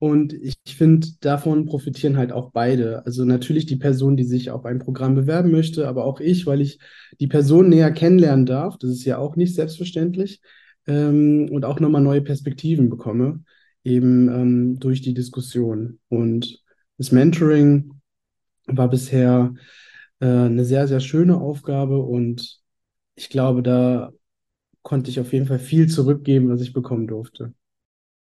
Und 0.00 0.32
ich 0.32 0.56
finde, 0.66 1.06
davon 1.20 1.66
profitieren 1.66 2.16
halt 2.16 2.32
auch 2.32 2.50
beide. 2.50 3.06
Also 3.06 3.24
natürlich 3.24 3.66
die 3.66 3.76
Person, 3.76 4.16
die 4.16 4.24
sich 4.24 4.50
auf 4.50 4.64
ein 4.64 4.80
Programm 4.80 5.14
bewerben 5.14 5.52
möchte, 5.52 5.86
aber 5.86 6.04
auch 6.04 6.18
ich, 6.18 6.46
weil 6.46 6.60
ich 6.60 6.80
die 7.20 7.28
Person 7.28 7.68
näher 7.68 7.92
kennenlernen 7.92 8.46
darf. 8.46 8.76
Das 8.78 8.90
ist 8.90 9.04
ja 9.04 9.18
auch 9.18 9.36
nicht 9.36 9.54
selbstverständlich. 9.54 10.40
Ähm, 10.86 11.48
und 11.50 11.64
auch 11.64 11.80
nochmal 11.80 12.02
neue 12.02 12.22
Perspektiven 12.22 12.90
bekomme, 12.90 13.42
eben 13.84 14.28
ähm, 14.28 14.78
durch 14.78 15.02
die 15.02 15.14
Diskussion. 15.14 15.98
Und 16.08 16.62
das 16.98 17.12
Mentoring 17.12 17.92
war 18.66 18.88
bisher 18.88 19.54
äh, 20.20 20.26
eine 20.26 20.64
sehr, 20.64 20.88
sehr 20.88 21.00
schöne 21.00 21.36
Aufgabe 21.36 21.98
und 21.98 22.60
ich 23.14 23.30
glaube, 23.30 23.62
da 23.62 24.12
konnte 24.82 25.10
ich 25.10 25.18
auf 25.18 25.32
jeden 25.32 25.46
Fall 25.46 25.58
viel 25.58 25.88
zurückgeben, 25.88 26.48
was 26.48 26.60
ich 26.60 26.72
bekommen 26.72 27.06
durfte. 27.06 27.52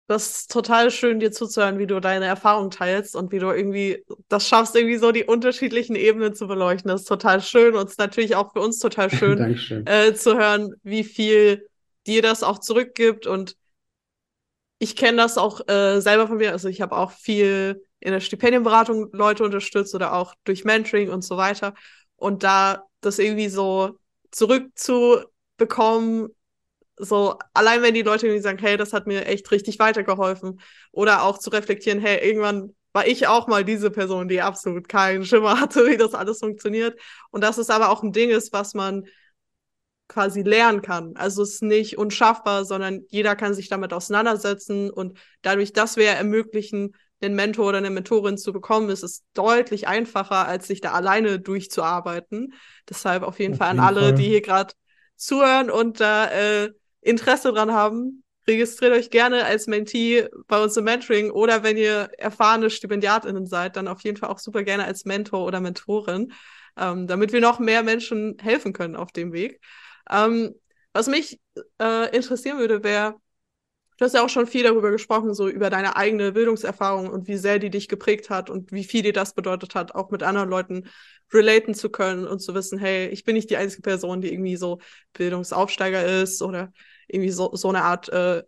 Das 0.09 0.40
ist 0.40 0.50
total 0.50 0.90
schön, 0.90 1.21
dir 1.21 1.30
zuzuhören, 1.30 1.78
wie 1.78 1.87
du 1.87 2.00
deine 2.00 2.25
Erfahrungen 2.25 2.73
teilst 2.73 3.14
und 3.14 3.30
wie 3.30 3.38
du 3.38 3.52
irgendwie 3.52 4.04
das 4.28 4.49
schaffst, 4.49 4.75
irgendwie 4.75 4.97
so 4.97 5.12
die 5.12 5.23
unterschiedlichen 5.23 5.95
Ebenen 5.95 6.35
zu 6.35 6.49
beleuchten. 6.49 6.88
Das 6.88 7.02
ist 7.02 7.07
total 7.07 7.40
schön 7.40 7.76
und 7.76 7.85
es 7.85 7.92
ist 7.92 8.00
natürlich 8.00 8.35
auch 8.35 8.52
für 8.52 8.61
uns 8.61 8.80
total 8.80 9.09
schön 9.14 9.57
äh, 9.87 10.12
zu 10.14 10.37
hören, 10.37 10.75
wie 10.83 11.04
viel 11.04 11.64
dir 12.07 12.23
das 12.23 12.42
auch 12.42 12.59
zurückgibt. 12.59 13.26
Und 13.26 13.57
ich 14.78 14.97
kenne 14.97 15.19
das 15.19 15.38
auch 15.38 15.66
äh, 15.69 16.00
selber 16.00 16.26
von 16.26 16.38
mir. 16.38 16.52
Also 16.52 16.69
ich 16.69 16.80
habe 16.80 16.97
auch 16.97 17.12
viel 17.12 17.85
in 18.00 18.12
der 18.12 18.21
Stipendienberatung 18.21 19.11
Leute 19.12 19.45
unterstützt 19.45 19.95
oder 19.95 20.14
auch 20.14 20.35
durch 20.45 20.64
Mentoring 20.64 21.11
und 21.11 21.23
so 21.23 21.37
weiter. 21.37 21.75
Und 22.16 22.42
da 22.42 22.85
das 23.00 23.19
irgendwie 23.19 23.49
so 23.49 23.99
zurückzubekommen, 24.30 26.28
so 26.97 27.38
allein 27.54 27.83
wenn 27.83 27.95
die 27.95 28.02
Leute 28.02 28.26
irgendwie 28.26 28.42
sagen, 28.42 28.59
hey, 28.59 28.76
das 28.76 28.92
hat 28.92 29.07
mir 29.07 29.26
echt 29.26 29.50
richtig 29.50 29.78
weitergeholfen. 29.78 30.61
Oder 30.92 31.25
auch 31.25 31.38
zu 31.38 31.50
reflektieren, 31.50 32.00
hey, 32.00 32.26
irgendwann 32.26 32.75
war 32.92 33.07
ich 33.07 33.26
auch 33.26 33.47
mal 33.47 33.64
diese 33.64 33.90
Person, 33.90 34.28
die 34.28 34.42
absolut 34.42 34.88
keinen 34.88 35.25
Schimmer 35.25 35.61
hatte, 35.61 35.87
wie 35.90 35.97
das 35.97 36.14
alles 36.14 36.40
funktioniert. 36.40 36.99
Und 37.30 37.42
dass 37.42 37.59
es 37.59 37.71
aber 37.71 37.90
auch 37.90 38.02
ein 38.02 38.12
Ding 38.12 38.30
ist, 38.30 38.52
was 38.52 38.75
man 38.75 39.07
quasi 40.10 40.42
lernen 40.42 40.82
kann. 40.82 41.14
Also 41.16 41.42
es 41.42 41.54
ist 41.54 41.62
nicht 41.62 41.96
unschaffbar, 41.96 42.64
sondern 42.64 43.04
jeder 43.08 43.36
kann 43.36 43.54
sich 43.54 43.68
damit 43.68 43.92
auseinandersetzen 43.92 44.90
und 44.90 45.18
dadurch, 45.40 45.72
dass 45.72 45.96
wir 45.96 46.08
ermöglichen, 46.08 46.94
einen 47.22 47.34
Mentor 47.34 47.68
oder 47.68 47.78
eine 47.78 47.90
Mentorin 47.90 48.38
zu 48.38 48.52
bekommen, 48.52 48.88
ist 48.88 49.02
es 49.02 49.24
deutlich 49.34 49.86
einfacher, 49.86 50.46
als 50.46 50.66
sich 50.66 50.80
da 50.80 50.92
alleine 50.92 51.38
durchzuarbeiten. 51.38 52.54
Deshalb 52.88 53.22
auf 53.22 53.38
jeden 53.38 53.54
auf 53.54 53.58
Fall 53.58 53.68
an 53.68 53.76
jeden 53.76 53.86
alle, 53.86 54.00
Fall. 54.00 54.14
die 54.14 54.24
hier 54.24 54.40
gerade 54.40 54.74
zuhören 55.16 55.70
und 55.70 56.00
da 56.00 56.30
äh, 56.30 56.70
Interesse 57.02 57.52
dran 57.52 57.72
haben, 57.72 58.24
registriert 58.48 58.92
euch 58.92 59.10
gerne 59.10 59.44
als 59.44 59.66
Mentee 59.66 60.28
bei 60.48 60.62
uns 60.62 60.76
im 60.76 60.84
Mentoring 60.84 61.30
oder 61.30 61.62
wenn 61.62 61.76
ihr 61.76 62.10
erfahrene 62.18 62.70
StipendiatInnen 62.70 63.46
seid, 63.46 63.76
dann 63.76 63.86
auf 63.86 64.00
jeden 64.00 64.16
Fall 64.16 64.30
auch 64.30 64.38
super 64.38 64.64
gerne 64.64 64.84
als 64.84 65.04
Mentor 65.04 65.44
oder 65.44 65.60
Mentorin, 65.60 66.32
ähm, 66.76 67.06
damit 67.06 67.32
wir 67.32 67.40
noch 67.40 67.58
mehr 67.58 67.82
Menschen 67.82 68.38
helfen 68.40 68.72
können 68.72 68.96
auf 68.96 69.12
dem 69.12 69.32
Weg. 69.32 69.60
Ähm, 70.10 70.54
was 70.92 71.06
mich 71.06 71.40
äh, 71.80 72.14
interessieren 72.16 72.58
würde, 72.58 72.82
wäre, 72.82 73.16
Du 74.00 74.06
hast 74.06 74.14
ja 74.14 74.24
auch 74.24 74.30
schon 74.30 74.46
viel 74.46 74.62
darüber 74.62 74.90
gesprochen, 74.90 75.34
so 75.34 75.46
über 75.46 75.68
deine 75.68 75.94
eigene 75.94 76.32
Bildungserfahrung 76.32 77.10
und 77.10 77.28
wie 77.28 77.36
sehr 77.36 77.58
die 77.58 77.68
dich 77.68 77.86
geprägt 77.86 78.30
hat 78.30 78.48
und 78.48 78.72
wie 78.72 78.84
viel 78.84 79.02
dir 79.02 79.12
das 79.12 79.34
bedeutet 79.34 79.74
hat, 79.74 79.94
auch 79.94 80.10
mit 80.10 80.22
anderen 80.22 80.48
Leuten 80.48 80.88
relaten 81.34 81.74
zu 81.74 81.90
können 81.90 82.26
und 82.26 82.40
zu 82.40 82.54
wissen, 82.54 82.78
hey, 82.78 83.08
ich 83.08 83.24
bin 83.24 83.34
nicht 83.34 83.50
die 83.50 83.58
einzige 83.58 83.82
Person, 83.82 84.22
die 84.22 84.32
irgendwie 84.32 84.56
so 84.56 84.80
Bildungsaufsteiger 85.12 86.22
ist 86.22 86.40
oder 86.40 86.72
irgendwie 87.08 87.28
so, 87.30 87.54
so 87.54 87.68
eine 87.68 87.82
Art 87.82 88.08
äh, 88.08 88.42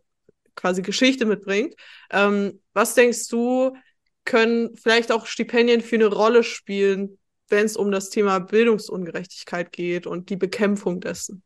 quasi 0.54 0.80
Geschichte 0.80 1.26
mitbringt. 1.26 1.74
Ähm, 2.10 2.62
was 2.72 2.94
denkst 2.94 3.28
du, 3.28 3.76
können 4.24 4.74
vielleicht 4.74 5.12
auch 5.12 5.26
Stipendien 5.26 5.82
für 5.82 5.96
eine 5.96 6.06
Rolle 6.06 6.44
spielen, 6.44 7.18
wenn 7.50 7.66
es 7.66 7.76
um 7.76 7.90
das 7.90 8.08
Thema 8.08 8.38
Bildungsungerechtigkeit 8.38 9.70
geht 9.70 10.06
und 10.06 10.30
die 10.30 10.36
Bekämpfung 10.36 11.00
dessen? 11.00 11.42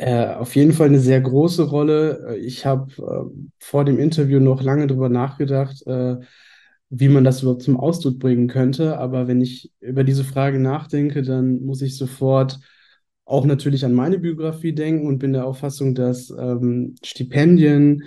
Äh, 0.00 0.28
auf 0.36 0.56
jeden 0.56 0.72
Fall 0.72 0.86
eine 0.88 0.98
sehr 0.98 1.20
große 1.20 1.64
Rolle. 1.64 2.24
Äh, 2.30 2.38
ich 2.38 2.64
habe 2.64 2.90
äh, 2.96 3.52
vor 3.58 3.84
dem 3.84 3.98
Interview 3.98 4.40
noch 4.40 4.62
lange 4.62 4.86
darüber 4.86 5.10
nachgedacht, 5.10 5.86
äh, 5.86 6.16
wie 6.88 7.08
man 7.10 7.22
das 7.22 7.42
überhaupt 7.42 7.62
zum 7.62 7.78
Ausdruck 7.78 8.18
bringen 8.18 8.48
könnte. 8.48 8.96
Aber 8.96 9.28
wenn 9.28 9.42
ich 9.42 9.70
über 9.80 10.02
diese 10.02 10.24
Frage 10.24 10.58
nachdenke, 10.58 11.20
dann 11.20 11.60
muss 11.66 11.82
ich 11.82 11.98
sofort 11.98 12.60
auch 13.26 13.44
natürlich 13.44 13.84
an 13.84 13.92
meine 13.92 14.18
Biografie 14.18 14.72
denken 14.72 15.06
und 15.06 15.18
bin 15.18 15.34
der 15.34 15.44
Auffassung, 15.44 15.94
dass 15.94 16.30
ähm, 16.30 16.94
Stipendien 17.04 18.04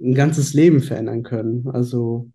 ein 0.00 0.14
ganzes 0.14 0.54
Leben 0.54 0.80
verändern 0.80 1.22
können. 1.24 1.68
Also 1.68 2.30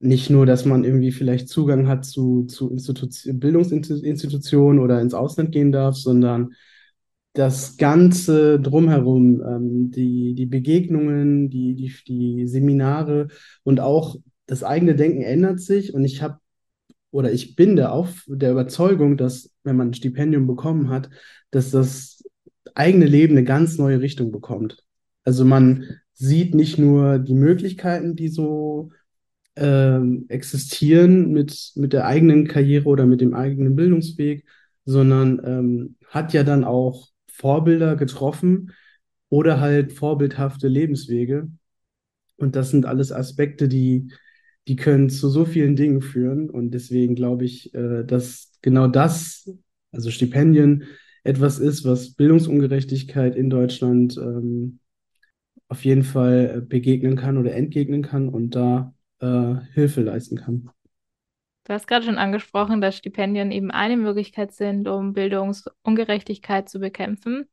nicht 0.00 0.30
nur, 0.30 0.46
dass 0.46 0.64
man 0.64 0.82
irgendwie 0.82 1.12
vielleicht 1.12 1.50
Zugang 1.50 1.88
hat 1.88 2.06
zu, 2.06 2.46
zu 2.46 2.70
Institu 2.70 3.06
Bildungsinstitutionen 3.34 4.80
oder 4.80 4.98
ins 5.02 5.12
Ausland 5.12 5.52
gehen 5.52 5.72
darf, 5.72 5.94
sondern 5.96 6.54
das 7.38 7.76
Ganze 7.76 8.58
drumherum, 8.58 9.40
ähm, 9.42 9.90
die, 9.92 10.34
die 10.34 10.46
Begegnungen, 10.46 11.48
die, 11.48 11.76
die, 11.76 11.94
die 12.08 12.48
Seminare 12.48 13.28
und 13.62 13.78
auch 13.78 14.16
das 14.46 14.64
eigene 14.64 14.96
Denken 14.96 15.22
ändert 15.22 15.60
sich. 15.60 15.94
Und 15.94 16.04
ich 16.04 16.20
habe 16.20 16.38
oder 17.12 17.32
ich 17.32 17.54
bin 17.54 17.76
der, 17.76 17.92
Auf 17.92 18.24
der 18.26 18.50
Überzeugung, 18.50 19.16
dass 19.16 19.50
wenn 19.62 19.76
man 19.76 19.90
ein 19.90 19.94
Stipendium 19.94 20.48
bekommen 20.48 20.90
hat, 20.90 21.10
dass 21.52 21.70
das 21.70 22.24
eigene 22.74 23.06
Leben 23.06 23.36
eine 23.36 23.44
ganz 23.44 23.78
neue 23.78 24.00
Richtung 24.00 24.32
bekommt. 24.32 24.84
Also 25.24 25.44
man 25.44 25.84
sieht 26.14 26.56
nicht 26.56 26.76
nur 26.76 27.20
die 27.20 27.34
Möglichkeiten, 27.34 28.16
die 28.16 28.28
so 28.28 28.90
ähm, 29.54 30.26
existieren 30.28 31.30
mit, 31.30 31.72
mit 31.76 31.92
der 31.92 32.04
eigenen 32.04 32.48
Karriere 32.48 32.86
oder 32.86 33.06
mit 33.06 33.20
dem 33.20 33.34
eigenen 33.34 33.76
Bildungsweg, 33.76 34.44
sondern 34.84 35.40
ähm, 35.44 35.96
hat 36.08 36.32
ja 36.32 36.42
dann 36.42 36.64
auch 36.64 37.08
Vorbilder 37.38 37.96
getroffen 37.96 38.72
oder 39.28 39.60
halt 39.60 39.92
vorbildhafte 39.92 40.68
Lebenswege. 40.68 41.48
Und 42.36 42.56
das 42.56 42.70
sind 42.70 42.84
alles 42.86 43.12
Aspekte, 43.12 43.68
die, 43.68 44.12
die 44.66 44.76
können 44.76 45.08
zu 45.08 45.28
so 45.28 45.44
vielen 45.44 45.76
Dingen 45.76 46.02
führen. 46.02 46.50
Und 46.50 46.72
deswegen 46.72 47.14
glaube 47.14 47.44
ich, 47.44 47.74
äh, 47.74 48.04
dass 48.04 48.52
genau 48.60 48.88
das, 48.88 49.50
also 49.92 50.10
Stipendien, 50.10 50.84
etwas 51.24 51.58
ist, 51.58 51.84
was 51.84 52.14
Bildungsungerechtigkeit 52.14 53.36
in 53.36 53.50
Deutschland 53.50 54.16
ähm, 54.16 54.80
auf 55.68 55.84
jeden 55.84 56.04
Fall 56.04 56.62
begegnen 56.62 57.16
kann 57.16 57.36
oder 57.38 57.54
entgegnen 57.54 58.02
kann 58.02 58.28
und 58.28 58.54
da 58.54 58.94
äh, 59.20 59.54
Hilfe 59.74 60.02
leisten 60.02 60.36
kann. 60.36 60.70
Du 61.68 61.74
hast 61.74 61.86
gerade 61.86 62.06
schon 62.06 62.16
angesprochen, 62.16 62.80
dass 62.80 62.96
Stipendien 62.96 63.52
eben 63.52 63.70
eine 63.70 63.98
Möglichkeit 63.98 64.52
sind, 64.52 64.88
um 64.88 65.12
Bildungsungerechtigkeit 65.12 66.66
zu 66.66 66.80
bekämpfen. 66.80 67.46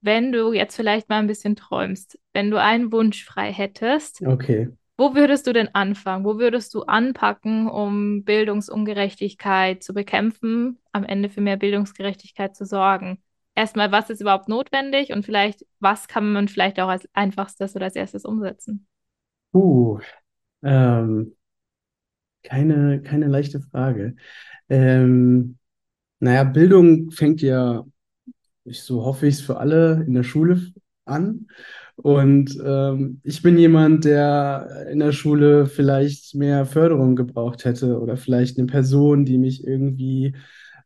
Wenn 0.00 0.30
du 0.30 0.52
jetzt 0.52 0.76
vielleicht 0.76 1.08
mal 1.08 1.18
ein 1.18 1.26
bisschen 1.26 1.56
träumst, 1.56 2.20
wenn 2.32 2.52
du 2.52 2.60
einen 2.60 2.92
Wunsch 2.92 3.24
frei 3.24 3.52
hättest, 3.52 4.24
okay. 4.24 4.68
wo 4.96 5.16
würdest 5.16 5.48
du 5.48 5.52
denn 5.52 5.74
anfangen? 5.74 6.24
Wo 6.24 6.38
würdest 6.38 6.72
du 6.72 6.82
anpacken, 6.82 7.68
um 7.68 8.22
Bildungsungerechtigkeit 8.22 9.82
zu 9.82 9.92
bekämpfen, 9.92 10.78
am 10.92 11.02
Ende 11.02 11.28
für 11.28 11.40
mehr 11.40 11.56
Bildungsgerechtigkeit 11.56 12.54
zu 12.54 12.64
sorgen? 12.64 13.20
Erstmal, 13.56 13.90
was 13.90 14.08
ist 14.08 14.20
überhaupt 14.20 14.48
notwendig 14.48 15.12
und 15.12 15.24
vielleicht, 15.24 15.66
was 15.80 16.06
kann 16.06 16.32
man 16.32 16.46
vielleicht 16.46 16.78
auch 16.78 16.88
als 16.88 17.08
einfachstes 17.12 17.74
oder 17.74 17.86
als 17.86 17.96
erstes 17.96 18.24
umsetzen? 18.24 18.86
Uh, 19.52 19.98
ähm, 20.62 21.34
keine, 22.48 23.02
keine 23.02 23.26
leichte 23.28 23.60
Frage. 23.60 24.16
Ähm, 24.68 25.58
naja, 26.20 26.44
Bildung 26.44 27.10
fängt 27.10 27.42
ja, 27.42 27.84
ich, 28.64 28.82
so 28.82 29.04
hoffe 29.04 29.26
ich 29.26 29.36
es 29.36 29.40
für 29.42 29.58
alle, 29.58 30.04
in 30.06 30.14
der 30.14 30.22
Schule 30.24 30.60
an. 31.04 31.46
Und 31.96 32.56
ähm, 32.64 33.20
ich 33.24 33.42
bin 33.42 33.58
jemand, 33.58 34.04
der 34.04 34.86
in 34.90 35.00
der 35.00 35.12
Schule 35.12 35.66
vielleicht 35.66 36.34
mehr 36.34 36.64
Förderung 36.64 37.16
gebraucht 37.16 37.64
hätte 37.64 38.00
oder 38.00 38.16
vielleicht 38.16 38.58
eine 38.58 38.66
Person, 38.66 39.24
die 39.24 39.38
mich 39.38 39.66
irgendwie 39.66 40.34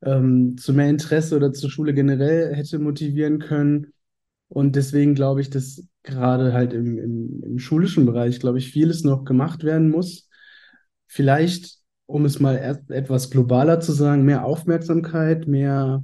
ähm, 0.03 0.57
zu 0.59 0.73
mehr 0.73 0.89
Interesse 0.89 1.37
oder 1.37 1.53
zur 1.53 1.71
Schule 1.71 1.95
generell 1.95 2.55
hätte 2.55 2.79
motivieren 2.79 3.39
können. 3.39 3.89
Und 4.49 4.75
deswegen 4.77 5.15
glaube 5.15 5.43
ich, 5.43 5.51
dass 5.51 5.87
gerade 6.03 6.53
halt 6.53 6.73
im, 6.73 6.99
im, 6.99 7.43
im 7.45 7.59
schulischen 7.59 8.07
Bereich, 8.07 8.41
glaube 8.41 8.59
ich, 8.59 8.71
vieles 8.73 9.05
noch 9.05 9.25
gemacht 9.25 9.65
werden 9.65 9.91
muss. 9.91 10.29
Vielleicht, 11.15 11.77
um 12.07 12.25
es 12.25 12.41
mal 12.41 12.57
etwas 12.89 13.29
globaler 13.29 13.81
zu 13.81 13.93
sagen, 13.93 14.25
mehr 14.25 14.47
Aufmerksamkeit, 14.47 15.47
mehr, 15.47 16.03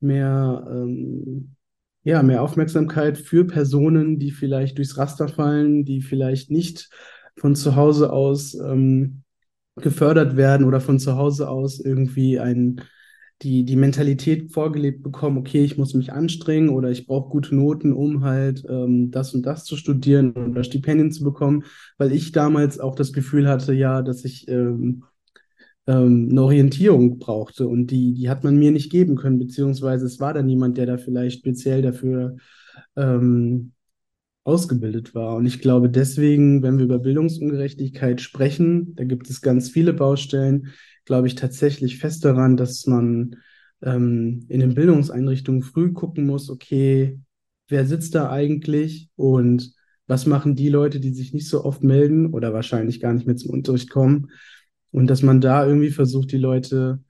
mehr, 0.00 0.66
ähm, 0.70 1.54
ja, 2.02 2.22
mehr 2.22 2.42
Aufmerksamkeit 2.42 3.16
für 3.16 3.46
Personen, 3.46 4.18
die 4.18 4.32
vielleicht 4.32 4.76
durchs 4.76 4.98
Raster 4.98 5.28
fallen, 5.28 5.86
die 5.86 6.02
vielleicht 6.02 6.50
nicht 6.50 6.90
von 7.38 7.56
zu 7.56 7.74
Hause 7.74 8.12
aus 8.12 8.52
ähm, 8.52 9.22
gefördert 9.76 10.36
werden 10.36 10.66
oder 10.66 10.82
von 10.82 10.98
zu 10.98 11.16
Hause 11.16 11.48
aus 11.48 11.80
irgendwie 11.80 12.38
ein, 12.38 12.82
die, 13.42 13.64
die 13.64 13.76
Mentalität 13.76 14.52
vorgelebt 14.52 15.02
bekommen, 15.02 15.38
okay, 15.38 15.64
ich 15.64 15.76
muss 15.76 15.94
mich 15.94 16.12
anstrengen 16.12 16.68
oder 16.68 16.90
ich 16.90 17.06
brauche 17.06 17.30
gute 17.30 17.54
Noten, 17.54 17.92
um 17.92 18.24
halt 18.24 18.64
ähm, 18.68 19.10
das 19.10 19.34
und 19.34 19.44
das 19.44 19.64
zu 19.64 19.76
studieren 19.76 20.32
oder 20.32 20.64
Stipendien 20.64 21.12
zu 21.12 21.24
bekommen, 21.24 21.64
weil 21.98 22.12
ich 22.12 22.32
damals 22.32 22.78
auch 22.78 22.94
das 22.94 23.12
Gefühl 23.12 23.48
hatte, 23.48 23.74
ja, 23.74 24.02
dass 24.02 24.24
ich 24.24 24.48
ähm, 24.48 25.04
ähm, 25.86 26.28
eine 26.30 26.42
Orientierung 26.42 27.18
brauchte 27.18 27.68
und 27.68 27.88
die, 27.88 28.14
die 28.14 28.30
hat 28.30 28.44
man 28.44 28.56
mir 28.56 28.70
nicht 28.70 28.90
geben 28.90 29.16
können, 29.16 29.38
beziehungsweise 29.38 30.06
es 30.06 30.20
war 30.20 30.32
da 30.32 30.42
niemand, 30.42 30.78
der 30.78 30.86
da 30.86 30.96
vielleicht 30.96 31.40
speziell 31.40 31.82
dafür 31.82 32.36
ähm, 32.96 33.72
ausgebildet 34.44 35.14
war. 35.14 35.36
Und 35.36 35.46
ich 35.46 35.60
glaube 35.60 35.90
deswegen, 35.90 36.62
wenn 36.62 36.78
wir 36.78 36.84
über 36.84 36.98
Bildungsungerechtigkeit 36.98 38.20
sprechen, 38.20 38.94
da 38.94 39.04
gibt 39.04 39.28
es 39.28 39.40
ganz 39.40 39.70
viele 39.70 39.92
Baustellen, 39.92 40.72
glaube 41.04 41.26
ich 41.26 41.34
tatsächlich 41.34 41.98
fest 41.98 42.24
daran, 42.24 42.56
dass 42.56 42.86
man 42.86 43.36
ähm, 43.82 44.46
in 44.48 44.60
den 44.60 44.74
Bildungseinrichtungen 44.74 45.62
früh 45.62 45.92
gucken 45.92 46.26
muss, 46.26 46.50
okay, 46.50 47.20
wer 47.68 47.86
sitzt 47.86 48.14
da 48.14 48.30
eigentlich 48.30 49.08
und 49.16 49.72
was 50.06 50.26
machen 50.26 50.54
die 50.54 50.68
Leute, 50.68 51.00
die 51.00 51.14
sich 51.14 51.32
nicht 51.32 51.48
so 51.48 51.64
oft 51.64 51.82
melden 51.82 52.26
oder 52.32 52.52
wahrscheinlich 52.52 53.00
gar 53.00 53.12
nicht 53.14 53.26
mehr 53.26 53.36
zum 53.36 53.50
Unterricht 53.50 53.90
kommen. 53.90 54.30
Und 54.90 55.08
dass 55.08 55.22
man 55.22 55.40
da 55.40 55.66
irgendwie 55.66 55.90
versucht, 55.90 56.30
die 56.32 56.38
Leute 56.38 57.02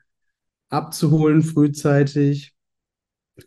abzuholen 0.69 1.43
frühzeitig 1.43 2.55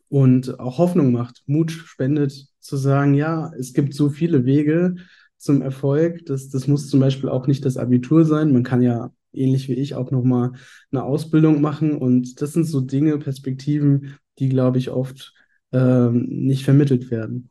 und 0.09 0.59
auch 0.59 0.77
Hoffnung 0.77 1.11
macht, 1.11 1.43
Mut 1.45 1.71
spendet, 1.71 2.47
zu 2.59 2.75
sagen, 2.75 3.13
ja, 3.13 3.51
es 3.57 3.73
gibt 3.73 3.93
so 3.93 4.09
viele 4.09 4.45
Wege 4.45 4.95
zum 5.37 5.61
Erfolg. 5.61 6.25
Das, 6.25 6.49
das 6.49 6.67
muss 6.67 6.89
zum 6.89 6.99
Beispiel 6.99 7.29
auch 7.29 7.47
nicht 7.47 7.63
das 7.63 7.77
Abitur 7.77 8.25
sein. 8.25 8.51
Man 8.51 8.63
kann 8.63 8.81
ja 8.81 9.11
ähnlich 9.33 9.67
wie 9.69 9.73
ich 9.73 9.95
auch 9.95 10.11
nochmal 10.11 10.53
eine 10.91 11.03
Ausbildung 11.03 11.61
machen. 11.61 11.97
Und 11.97 12.41
das 12.41 12.53
sind 12.53 12.65
so 12.65 12.81
Dinge, 12.81 13.17
Perspektiven, 13.17 14.17
die, 14.39 14.49
glaube 14.49 14.77
ich, 14.77 14.89
oft 14.89 15.33
ähm, 15.71 16.25
nicht 16.29 16.63
vermittelt 16.63 17.11
werden. 17.11 17.49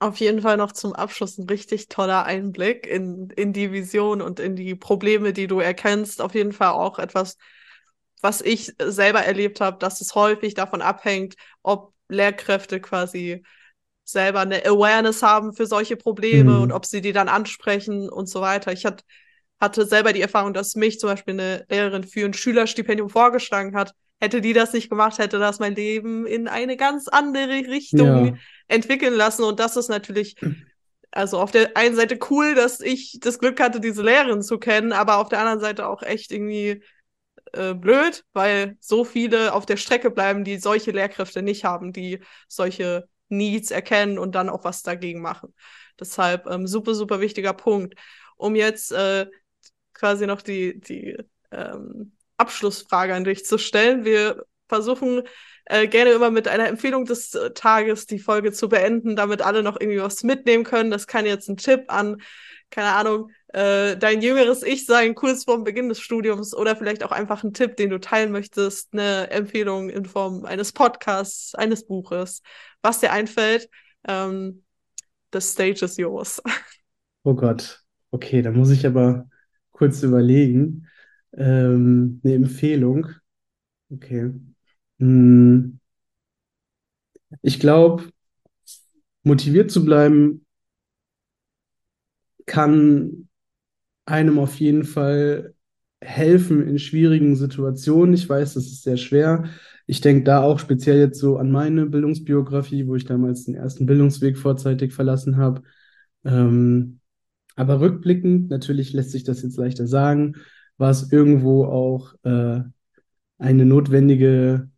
Auf 0.00 0.16
jeden 0.18 0.42
Fall 0.42 0.56
noch 0.56 0.72
zum 0.72 0.92
Abschluss 0.92 1.38
ein 1.38 1.48
richtig 1.48 1.88
toller 1.88 2.24
Einblick 2.24 2.86
in, 2.86 3.30
in 3.30 3.52
die 3.52 3.72
Vision 3.72 4.22
und 4.22 4.38
in 4.38 4.54
die 4.54 4.76
Probleme, 4.76 5.32
die 5.32 5.48
du 5.48 5.58
erkennst. 5.58 6.22
Auf 6.22 6.34
jeden 6.34 6.52
Fall 6.52 6.70
auch 6.70 7.00
etwas, 7.00 7.36
was 8.22 8.40
ich 8.40 8.72
selber 8.80 9.20
erlebt 9.20 9.60
habe, 9.60 9.78
dass 9.78 10.00
es 10.00 10.14
häufig 10.14 10.54
davon 10.54 10.82
abhängt, 10.82 11.34
ob 11.62 11.94
Lehrkräfte 12.08 12.80
quasi 12.80 13.42
selber 14.04 14.40
eine 14.40 14.64
Awareness 14.64 15.22
haben 15.22 15.52
für 15.52 15.66
solche 15.66 15.96
Probleme 15.96 16.54
mhm. 16.54 16.62
und 16.62 16.72
ob 16.72 16.86
sie 16.86 17.00
die 17.00 17.12
dann 17.12 17.28
ansprechen 17.28 18.08
und 18.08 18.28
so 18.28 18.40
weiter. 18.40 18.72
Ich 18.72 18.86
hat, 18.86 19.04
hatte 19.60 19.86
selber 19.86 20.12
die 20.12 20.20
Erfahrung, 20.20 20.54
dass 20.54 20.74
mich 20.74 20.98
zum 20.98 21.10
Beispiel 21.10 21.34
eine 21.34 21.64
Lehrerin 21.68 22.04
für 22.04 22.24
ein 22.24 22.34
Schülerstipendium 22.34 23.10
vorgeschlagen 23.10 23.76
hat. 23.76 23.92
Hätte 24.20 24.40
die 24.40 24.52
das 24.52 24.72
nicht 24.72 24.90
gemacht, 24.90 25.18
hätte 25.18 25.38
das 25.38 25.58
mein 25.58 25.74
Leben 25.74 26.26
in 26.26 26.48
eine 26.48 26.76
ganz 26.76 27.08
andere 27.08 27.68
Richtung 27.68 28.26
ja. 28.26 28.34
entwickeln 28.66 29.14
lassen. 29.14 29.44
Und 29.44 29.60
das 29.60 29.76
ist 29.76 29.88
natürlich 29.88 30.36
also 31.10 31.40
auf 31.40 31.50
der 31.50 31.76
einen 31.76 31.96
Seite 31.96 32.18
cool, 32.30 32.54
dass 32.54 32.80
ich 32.80 33.18
das 33.20 33.38
Glück 33.38 33.60
hatte, 33.60 33.80
diese 33.80 34.02
Lehrerin 34.02 34.42
zu 34.42 34.58
kennen, 34.58 34.92
aber 34.92 35.18
auf 35.18 35.28
der 35.28 35.40
anderen 35.40 35.60
Seite 35.60 35.86
auch 35.86 36.02
echt 36.02 36.32
irgendwie 36.32 36.82
äh, 37.52 37.74
blöd, 37.74 38.24
weil 38.32 38.76
so 38.80 39.04
viele 39.04 39.54
auf 39.54 39.66
der 39.66 39.76
Strecke 39.76 40.10
bleiben, 40.10 40.44
die 40.44 40.58
solche 40.58 40.90
Lehrkräfte 40.90 41.42
nicht 41.42 41.64
haben, 41.64 41.92
die 41.92 42.20
solche 42.46 43.08
Needs 43.28 43.70
erkennen 43.70 44.18
und 44.18 44.34
dann 44.34 44.48
auch 44.48 44.64
was 44.64 44.82
dagegen 44.82 45.20
machen. 45.20 45.54
Deshalb 45.98 46.46
ähm, 46.46 46.66
super, 46.66 46.94
super 46.94 47.20
wichtiger 47.20 47.52
Punkt. 47.52 47.94
Um 48.36 48.54
jetzt 48.54 48.92
äh, 48.92 49.26
quasi 49.98 50.26
noch 50.26 50.42
die, 50.42 50.80
die 50.80 51.16
ähm, 51.50 52.12
Abschlussfrage 52.36 53.14
an 53.14 53.24
dich 53.24 53.44
zu 53.44 53.58
stellen. 53.58 54.04
Wir 54.04 54.44
versuchen 54.68 55.22
äh, 55.64 55.88
gerne 55.88 56.10
immer 56.10 56.30
mit 56.30 56.48
einer 56.48 56.68
Empfehlung 56.68 57.04
des 57.04 57.34
äh, 57.34 57.50
Tages 57.52 58.06
die 58.06 58.18
Folge 58.18 58.52
zu 58.52 58.68
beenden, 58.68 59.16
damit 59.16 59.42
alle 59.42 59.62
noch 59.62 59.80
irgendwie 59.80 60.00
was 60.00 60.22
mitnehmen 60.22 60.64
können. 60.64 60.90
Das 60.90 61.06
kann 61.06 61.26
jetzt 61.26 61.48
ein 61.48 61.56
Tipp 61.56 61.84
an, 61.88 62.22
keine 62.70 62.92
Ahnung, 62.92 63.30
äh, 63.48 63.96
dein 63.96 64.20
jüngeres 64.22 64.62
Ich 64.62 64.86
sein, 64.86 65.14
kurz 65.14 65.44
vorm 65.44 65.64
Beginn 65.64 65.88
des 65.88 66.00
Studiums 66.00 66.54
oder 66.54 66.76
vielleicht 66.76 67.02
auch 67.02 67.12
einfach 67.12 67.44
ein 67.44 67.54
Tipp, 67.54 67.76
den 67.76 67.90
du 67.90 67.98
teilen 67.98 68.30
möchtest, 68.30 68.92
eine 68.92 69.30
Empfehlung 69.30 69.90
in 69.90 70.04
Form 70.04 70.44
eines 70.44 70.72
Podcasts, 70.72 71.54
eines 71.54 71.86
Buches, 71.86 72.42
was 72.82 73.00
dir 73.00 73.12
einfällt. 73.12 73.68
Ähm, 74.06 74.64
the 75.32 75.40
stage 75.40 75.84
is 75.84 75.96
yours. 75.96 76.42
Oh 77.24 77.34
Gott, 77.34 77.82
okay, 78.10 78.40
da 78.40 78.50
muss 78.50 78.70
ich 78.70 78.86
aber 78.86 79.28
kurz 79.78 80.02
überlegen. 80.02 80.86
Ähm, 81.36 82.20
eine 82.24 82.34
Empfehlung. 82.34 83.06
Okay. 83.90 84.32
Hm. 84.98 85.78
Ich 87.42 87.60
glaube, 87.60 88.04
motiviert 89.22 89.70
zu 89.70 89.84
bleiben 89.84 90.44
kann 92.46 93.28
einem 94.06 94.38
auf 94.38 94.56
jeden 94.56 94.84
Fall 94.84 95.54
helfen 96.00 96.66
in 96.66 96.78
schwierigen 96.78 97.36
Situationen. 97.36 98.14
Ich 98.14 98.28
weiß, 98.28 98.54
das 98.54 98.66
ist 98.66 98.82
sehr 98.82 98.96
schwer. 98.96 99.44
Ich 99.86 100.00
denke 100.00 100.24
da 100.24 100.42
auch 100.42 100.58
speziell 100.58 100.98
jetzt 100.98 101.18
so 101.18 101.36
an 101.38 101.50
meine 101.50 101.86
Bildungsbiografie, 101.86 102.86
wo 102.86 102.94
ich 102.96 103.04
damals 103.04 103.44
den 103.44 103.54
ersten 103.54 103.86
Bildungsweg 103.86 104.38
vorzeitig 104.38 104.92
verlassen 104.92 105.36
habe. 105.36 105.62
Ähm, 106.24 106.97
aber 107.58 107.80
rückblickend, 107.80 108.50
natürlich 108.50 108.92
lässt 108.92 109.10
sich 109.10 109.24
das 109.24 109.42
jetzt 109.42 109.56
leichter 109.56 109.88
sagen, 109.88 110.36
war 110.76 110.90
es 110.90 111.10
irgendwo 111.10 111.64
auch 111.64 112.14
äh, 112.22 112.60
eine 113.38 113.64
notwendige, 113.64 114.70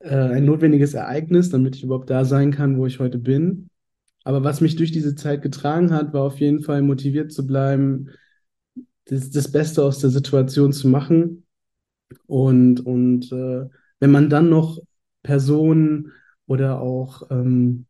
äh, 0.00 0.16
ein 0.16 0.44
notwendiges 0.46 0.94
Ereignis, 0.94 1.48
damit 1.50 1.76
ich 1.76 1.84
überhaupt 1.84 2.10
da 2.10 2.24
sein 2.24 2.50
kann, 2.50 2.76
wo 2.76 2.86
ich 2.86 2.98
heute 2.98 3.18
bin. 3.18 3.70
Aber 4.24 4.42
was 4.42 4.60
mich 4.60 4.74
durch 4.74 4.90
diese 4.90 5.14
Zeit 5.14 5.42
getragen 5.42 5.92
hat, 5.92 6.12
war 6.12 6.22
auf 6.22 6.40
jeden 6.40 6.60
Fall 6.60 6.82
motiviert 6.82 7.30
zu 7.30 7.46
bleiben, 7.46 8.10
das, 9.04 9.30
das 9.30 9.52
Beste 9.52 9.84
aus 9.84 10.00
der 10.00 10.10
Situation 10.10 10.72
zu 10.72 10.88
machen. 10.88 11.46
Und, 12.26 12.80
und 12.80 13.30
äh, 13.30 13.68
wenn 14.00 14.10
man 14.10 14.28
dann 14.28 14.50
noch 14.50 14.80
Personen 15.22 16.10
oder 16.46 16.80
auch 16.80 17.30
ähm, 17.30 17.86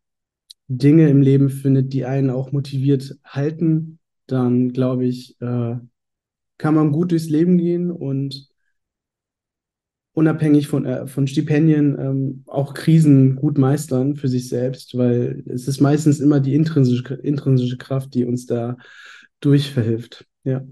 Dinge 0.73 1.09
im 1.09 1.21
Leben 1.21 1.51
findet, 1.51 1.93
die 1.93 2.05
einen 2.05 2.31
auch 2.31 2.53
motiviert 2.53 3.19
halten, 3.25 3.99
dann 4.29 4.73
glaube 4.73 5.05
ich, 5.05 5.41
äh, 5.41 5.77
kann 6.59 6.75
man 6.75 6.93
gut 6.93 7.11
durchs 7.11 7.29
Leben 7.29 7.59
gehen 7.59 7.91
und 7.91 8.49
unabhängig 10.13 10.69
von, 10.69 10.85
äh, 10.85 11.09
von 11.09 11.27
Stipendien 11.27 11.99
ähm, 11.99 12.45
auch 12.47 12.73
Krisen 12.75 13.35
gut 13.35 13.59
meistern 13.59 14.15
für 14.15 14.29
sich 14.29 14.49
selbst, 14.49 14.97
weil 14.97 15.43
es 15.47 15.67
ist 15.67 15.81
meistens 15.81 16.21
immer 16.21 16.39
die 16.39 16.55
intrinsische, 16.55 17.15
intrinsische 17.15 17.77
Kraft, 17.77 18.15
die 18.15 18.25
uns 18.25 18.47
da 18.47 18.77
durchverhilft. 19.41 20.25
Ja. 20.45 20.63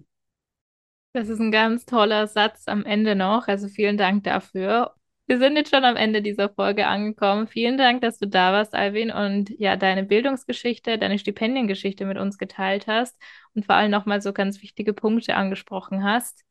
Das 1.12 1.28
ist 1.28 1.40
ein 1.40 1.50
ganz 1.50 1.86
toller 1.86 2.28
Satz 2.28 2.68
am 2.68 2.84
Ende 2.84 3.16
noch. 3.16 3.48
Also 3.48 3.66
vielen 3.66 3.96
Dank 3.96 4.22
dafür. 4.22 4.92
Wir 5.28 5.38
sind 5.38 5.56
jetzt 5.56 5.72
schon 5.72 5.84
am 5.84 5.94
Ende 5.94 6.22
dieser 6.22 6.48
Folge 6.48 6.88
angekommen. 6.88 7.46
Vielen 7.46 7.78
Dank, 7.78 8.00
dass 8.00 8.18
du 8.18 8.26
da 8.26 8.52
warst, 8.52 8.74
Alvin, 8.74 9.12
und 9.12 9.50
ja, 9.58 9.76
deine 9.76 10.02
Bildungsgeschichte, 10.02 10.98
deine 10.98 11.18
Stipendiengeschichte 11.18 12.04
mit 12.06 12.18
uns 12.18 12.38
geteilt 12.38 12.88
hast 12.88 13.16
und 13.54 13.66
vor 13.66 13.76
allem 13.76 13.92
nochmal 13.92 14.20
so 14.20 14.32
ganz 14.32 14.62
wichtige 14.62 14.92
Punkte 14.92 15.36
angesprochen 15.36 16.02
hast 16.02 16.44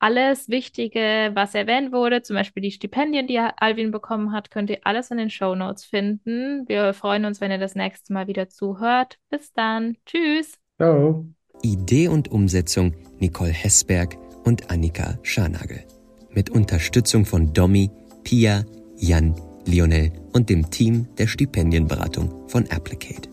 alles 0.00 0.48
Wichtige, 0.48 1.30
was 1.34 1.54
erwähnt 1.54 1.92
wurde, 1.92 2.22
zum 2.22 2.34
Beispiel 2.34 2.62
die 2.62 2.70
Stipendien, 2.70 3.26
die 3.26 3.38
Alvin 3.38 3.90
bekommen 3.90 4.32
hat, 4.32 4.50
könnt 4.50 4.70
ihr 4.70 4.80
alles 4.84 5.10
in 5.10 5.18
den 5.18 5.30
Show 5.30 5.54
Notes 5.54 5.84
finden. 5.84 6.66
Wir 6.66 6.94
freuen 6.94 7.26
uns, 7.26 7.40
wenn 7.40 7.50
ihr 7.50 7.58
das 7.58 7.74
nächste 7.74 8.12
Mal 8.12 8.26
wieder 8.26 8.48
zuhört. 8.48 9.18
Bis 9.28 9.52
dann. 9.52 9.96
Tschüss. 10.06 10.58
Ciao. 10.76 11.26
Idee 11.62 12.08
und 12.08 12.30
Umsetzung 12.30 12.94
Nicole 13.18 13.50
Hessberg 13.50 14.16
und 14.44 14.70
Annika 14.70 15.18
Scharnagel. 15.22 15.84
Mit 16.30 16.48
Unterstützung 16.48 17.26
von 17.26 17.52
Domi, 17.52 17.90
Pia, 18.24 18.64
Jan, 18.98 19.34
Lionel 19.66 20.12
und 20.32 20.50
dem 20.50 20.70
Team 20.70 21.06
der 21.16 21.26
Stipendienberatung 21.26 22.48
von 22.48 22.66
Applicate. 22.70 23.29